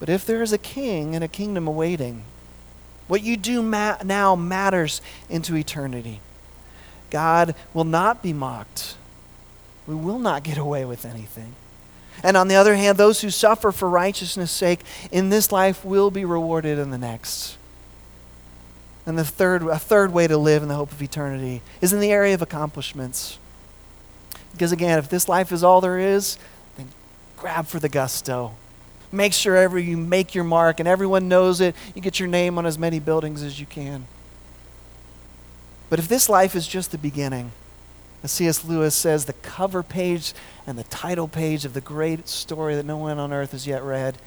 But 0.00 0.10
if 0.10 0.26
there 0.26 0.42
is 0.42 0.52
a 0.52 0.58
king 0.58 1.14
and 1.14 1.24
a 1.24 1.28
kingdom 1.28 1.66
awaiting, 1.66 2.24
what 3.06 3.22
you 3.22 3.38
do 3.38 3.62
ma- 3.62 3.96
now 4.04 4.36
matters 4.36 5.00
into 5.30 5.56
eternity. 5.56 6.20
God 7.08 7.54
will 7.72 7.84
not 7.84 8.22
be 8.22 8.34
mocked. 8.34 8.96
We 9.88 9.94
will 9.94 10.18
not 10.18 10.42
get 10.42 10.58
away 10.58 10.84
with 10.84 11.06
anything. 11.06 11.54
And 12.22 12.36
on 12.36 12.48
the 12.48 12.56
other 12.56 12.74
hand, 12.74 12.98
those 12.98 13.22
who 13.22 13.30
suffer 13.30 13.72
for 13.72 13.88
righteousness' 13.88 14.50
sake 14.50 14.80
in 15.10 15.30
this 15.30 15.50
life 15.50 15.84
will 15.84 16.10
be 16.10 16.26
rewarded 16.26 16.78
in 16.78 16.90
the 16.90 16.98
next. 16.98 17.56
And 19.06 19.16
the 19.16 19.24
third, 19.24 19.62
a 19.62 19.78
third 19.78 20.12
way 20.12 20.26
to 20.26 20.36
live 20.36 20.62
in 20.62 20.68
the 20.68 20.74
hope 20.74 20.92
of 20.92 21.00
eternity 21.00 21.62
is 21.80 21.94
in 21.94 22.00
the 22.00 22.12
area 22.12 22.34
of 22.34 22.42
accomplishments. 22.42 23.38
Because 24.52 24.72
again, 24.72 24.98
if 24.98 25.08
this 25.08 25.26
life 25.26 25.52
is 25.52 25.64
all 25.64 25.80
there 25.80 25.98
is, 25.98 26.36
then 26.76 26.88
grab 27.38 27.66
for 27.66 27.78
the 27.78 27.88
gusto. 27.88 28.54
Make 29.10 29.32
sure 29.32 29.56
every 29.56 29.84
you 29.84 29.96
make 29.96 30.34
your 30.34 30.44
mark 30.44 30.80
and 30.80 30.88
everyone 30.88 31.28
knows 31.28 31.62
it. 31.62 31.74
You 31.94 32.02
get 32.02 32.20
your 32.20 32.28
name 32.28 32.58
on 32.58 32.66
as 32.66 32.78
many 32.78 32.98
buildings 32.98 33.42
as 33.42 33.58
you 33.58 33.64
can. 33.64 34.06
But 35.88 35.98
if 35.98 36.08
this 36.08 36.28
life 36.28 36.54
is 36.54 36.68
just 36.68 36.90
the 36.90 36.98
beginning, 36.98 37.52
as 38.22 38.32
C.S. 38.32 38.64
Lewis 38.64 38.94
says, 38.94 39.24
the 39.24 39.32
cover 39.32 39.82
page 39.82 40.34
and 40.66 40.78
the 40.78 40.84
title 40.84 41.28
page 41.28 41.64
of 41.64 41.74
the 41.74 41.80
great 41.80 42.28
story 42.28 42.74
that 42.74 42.84
no 42.84 42.96
one 42.96 43.18
on 43.18 43.32
earth 43.32 43.52
has 43.52 43.66
yet 43.66 43.82
read, 43.82 44.18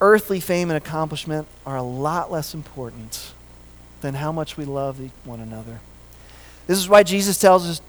earthly 0.00 0.40
fame 0.40 0.70
and 0.70 0.76
accomplishment 0.76 1.46
are 1.64 1.76
a 1.76 1.82
lot 1.82 2.30
less 2.30 2.54
important 2.54 3.32
than 4.00 4.14
how 4.14 4.32
much 4.32 4.56
we 4.56 4.64
love 4.64 5.00
one 5.24 5.40
another. 5.40 5.80
This 6.66 6.78
is 6.78 6.88
why 6.88 7.02
Jesus 7.02 7.38
tells 7.38 7.68
us 7.68 7.80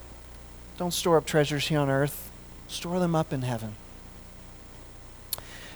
don't 0.78 0.93
store 0.93 1.17
up 1.17 1.26
treasures 1.26 1.67
here 1.67 1.80
on 1.80 1.89
earth, 1.89 2.32
store 2.67 2.99
them 2.99 3.15
up 3.15 3.32
in 3.32 3.43
heaven. 3.43 3.76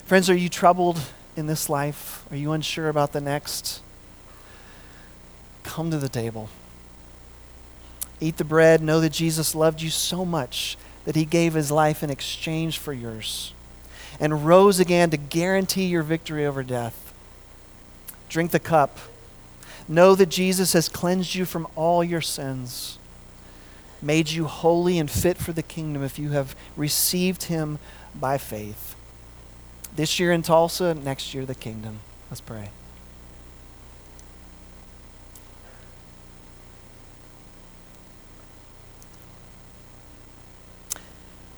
Friends, 0.06 0.30
are 0.30 0.36
you 0.36 0.50
troubled 0.50 1.00
in 1.36 1.48
this 1.48 1.70
life? 1.70 2.26
Are 2.32 2.38
you 2.38 2.52
unsure 2.52 2.90
about 2.90 3.12
the 3.12 3.22
next? 3.22 3.82
Come 5.64 5.92
to 5.92 5.98
the 5.98 6.10
table. 6.10 6.50
Eat 8.20 8.38
the 8.38 8.44
bread. 8.44 8.82
Know 8.82 9.00
that 9.00 9.12
Jesus 9.12 9.56
loved 9.56 9.82
you 9.82 9.90
so 9.90 10.26
much 10.26 10.78
that 11.06 11.16
he 11.16 11.26
gave 11.26 11.54
his 11.54 11.72
life 11.72 12.04
in 12.04 12.10
exchange 12.10 12.78
for 12.78 12.94
yours 12.94 13.54
and 14.20 14.46
rose 14.46 14.80
again 14.80 15.10
to 15.12 15.18
guarantee 15.18 15.86
your 15.86 16.04
victory 16.04 16.46
over 16.46 16.64
death. 16.64 17.14
Drink 18.30 18.52
the 18.52 18.60
cup. 18.60 18.98
Know 19.88 20.16
that 20.16 20.30
Jesus 20.30 20.74
has 20.74 20.90
cleansed 20.90 21.36
you 21.36 21.46
from 21.46 21.68
all 21.76 22.04
your 22.04 22.22
sins, 22.22 22.98
made 24.02 24.30
you 24.30 24.46
holy 24.46 25.00
and 25.00 25.10
fit 25.10 25.38
for 25.38 25.54
the 25.54 25.64
kingdom 25.64 26.04
if 26.04 26.20
you 26.20 26.32
have 26.32 26.56
received 26.76 27.44
him 27.44 27.80
by 28.14 28.38
faith. 28.38 28.96
This 29.96 30.20
year 30.20 30.32
in 30.32 30.42
Tulsa, 30.42 30.94
next 30.94 31.34
year 31.34 31.46
the 31.46 31.56
kingdom. 31.56 32.00
Let's 32.30 32.42
pray. 32.42 32.70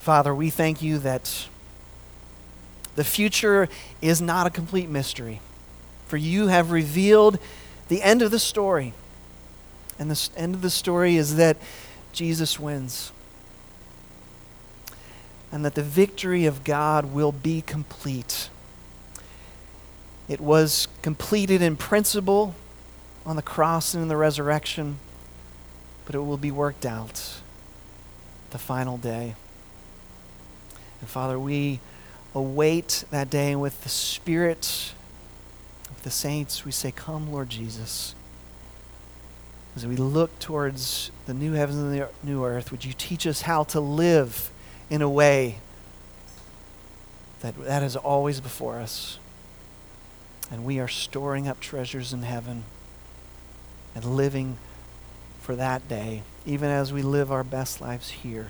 Father, 0.10 0.34
we 0.34 0.50
thank 0.50 0.82
you 0.82 0.98
that 0.98 1.46
the 2.96 3.04
future 3.04 3.70
is 4.02 4.20
not 4.20 4.48
a 4.48 4.50
complete 4.50 4.90
mystery, 4.90 5.40
for 6.08 6.18
you 6.18 6.48
have 6.48 6.72
revealed 6.72 7.38
the 7.90 8.02
end 8.02 8.24
of 8.24 8.32
the 8.32 8.40
story. 8.40 8.96
And 10.00 10.10
the 10.10 10.30
end 10.36 10.56
of 10.56 10.64
the 10.64 10.72
story 10.72 11.16
is 11.16 11.36
that 11.36 11.58
Jesus 12.12 12.60
wins. 12.60 13.12
And 15.52 15.64
that 15.64 15.76
the 15.76 15.84
victory 15.84 16.48
of 16.48 16.64
God 16.64 17.14
will 17.14 17.32
be 17.32 17.62
complete. 17.62 18.50
It 20.28 20.42
was 20.42 20.88
completed 21.04 21.62
in 21.62 21.78
principle 21.78 22.56
on 23.28 23.36
the 23.36 23.44
cross 23.44 23.94
and 23.94 24.02
in 24.02 24.08
the 24.08 24.18
resurrection, 24.18 24.98
but 26.08 26.16
it 26.16 26.22
will 26.22 26.38
be 26.38 26.50
worked 26.50 26.84
out 26.84 27.42
the 28.50 28.58
final 28.58 28.98
day. 28.98 29.36
And 31.02 31.10
Father, 31.10 31.40
we 31.40 31.80
await 32.36 33.04
that 33.12 33.30
day, 33.30 33.56
with 33.56 33.84
the 33.84 33.90
Spirit 33.90 34.94
of 35.90 36.04
the 36.04 36.10
saints, 36.10 36.66
we 36.66 36.72
say, 36.72 36.92
Come, 36.92 37.32
Lord 37.32 37.50
Jesus. 37.50 38.16
As 39.76 39.86
we 39.86 39.96
look 39.96 40.38
towards 40.40 41.12
the 41.26 41.34
new 41.34 41.54
heavens 41.54 41.80
and 41.80 41.94
the 41.94 42.10
new 42.24 42.44
earth, 42.44 42.72
would 42.72 42.84
you 42.84 42.94
teach 42.94 43.26
us 43.26 43.42
how 43.42 43.64
to 43.66 43.80
live 43.80 44.52
in 44.90 45.02
a 45.02 45.10
way 45.10 45.60
that 47.42 47.56
that 47.64 47.84
is 47.84 47.96
always 47.96 48.42
before 48.42 48.80
us? 48.80 49.20
And 50.52 50.66
we 50.66 50.80
are 50.80 50.88
storing 50.88 51.48
up 51.48 51.60
treasures 51.60 52.12
in 52.12 52.24
heaven 52.24 52.64
and 53.96 54.04
living 54.04 54.58
for 55.40 55.56
that 55.56 55.88
day, 55.88 56.24
even 56.46 56.70
as 56.70 56.92
we 56.92 57.02
live 57.02 57.32
our 57.32 57.44
best 57.44 57.80
lives 57.80 58.10
here. 58.10 58.50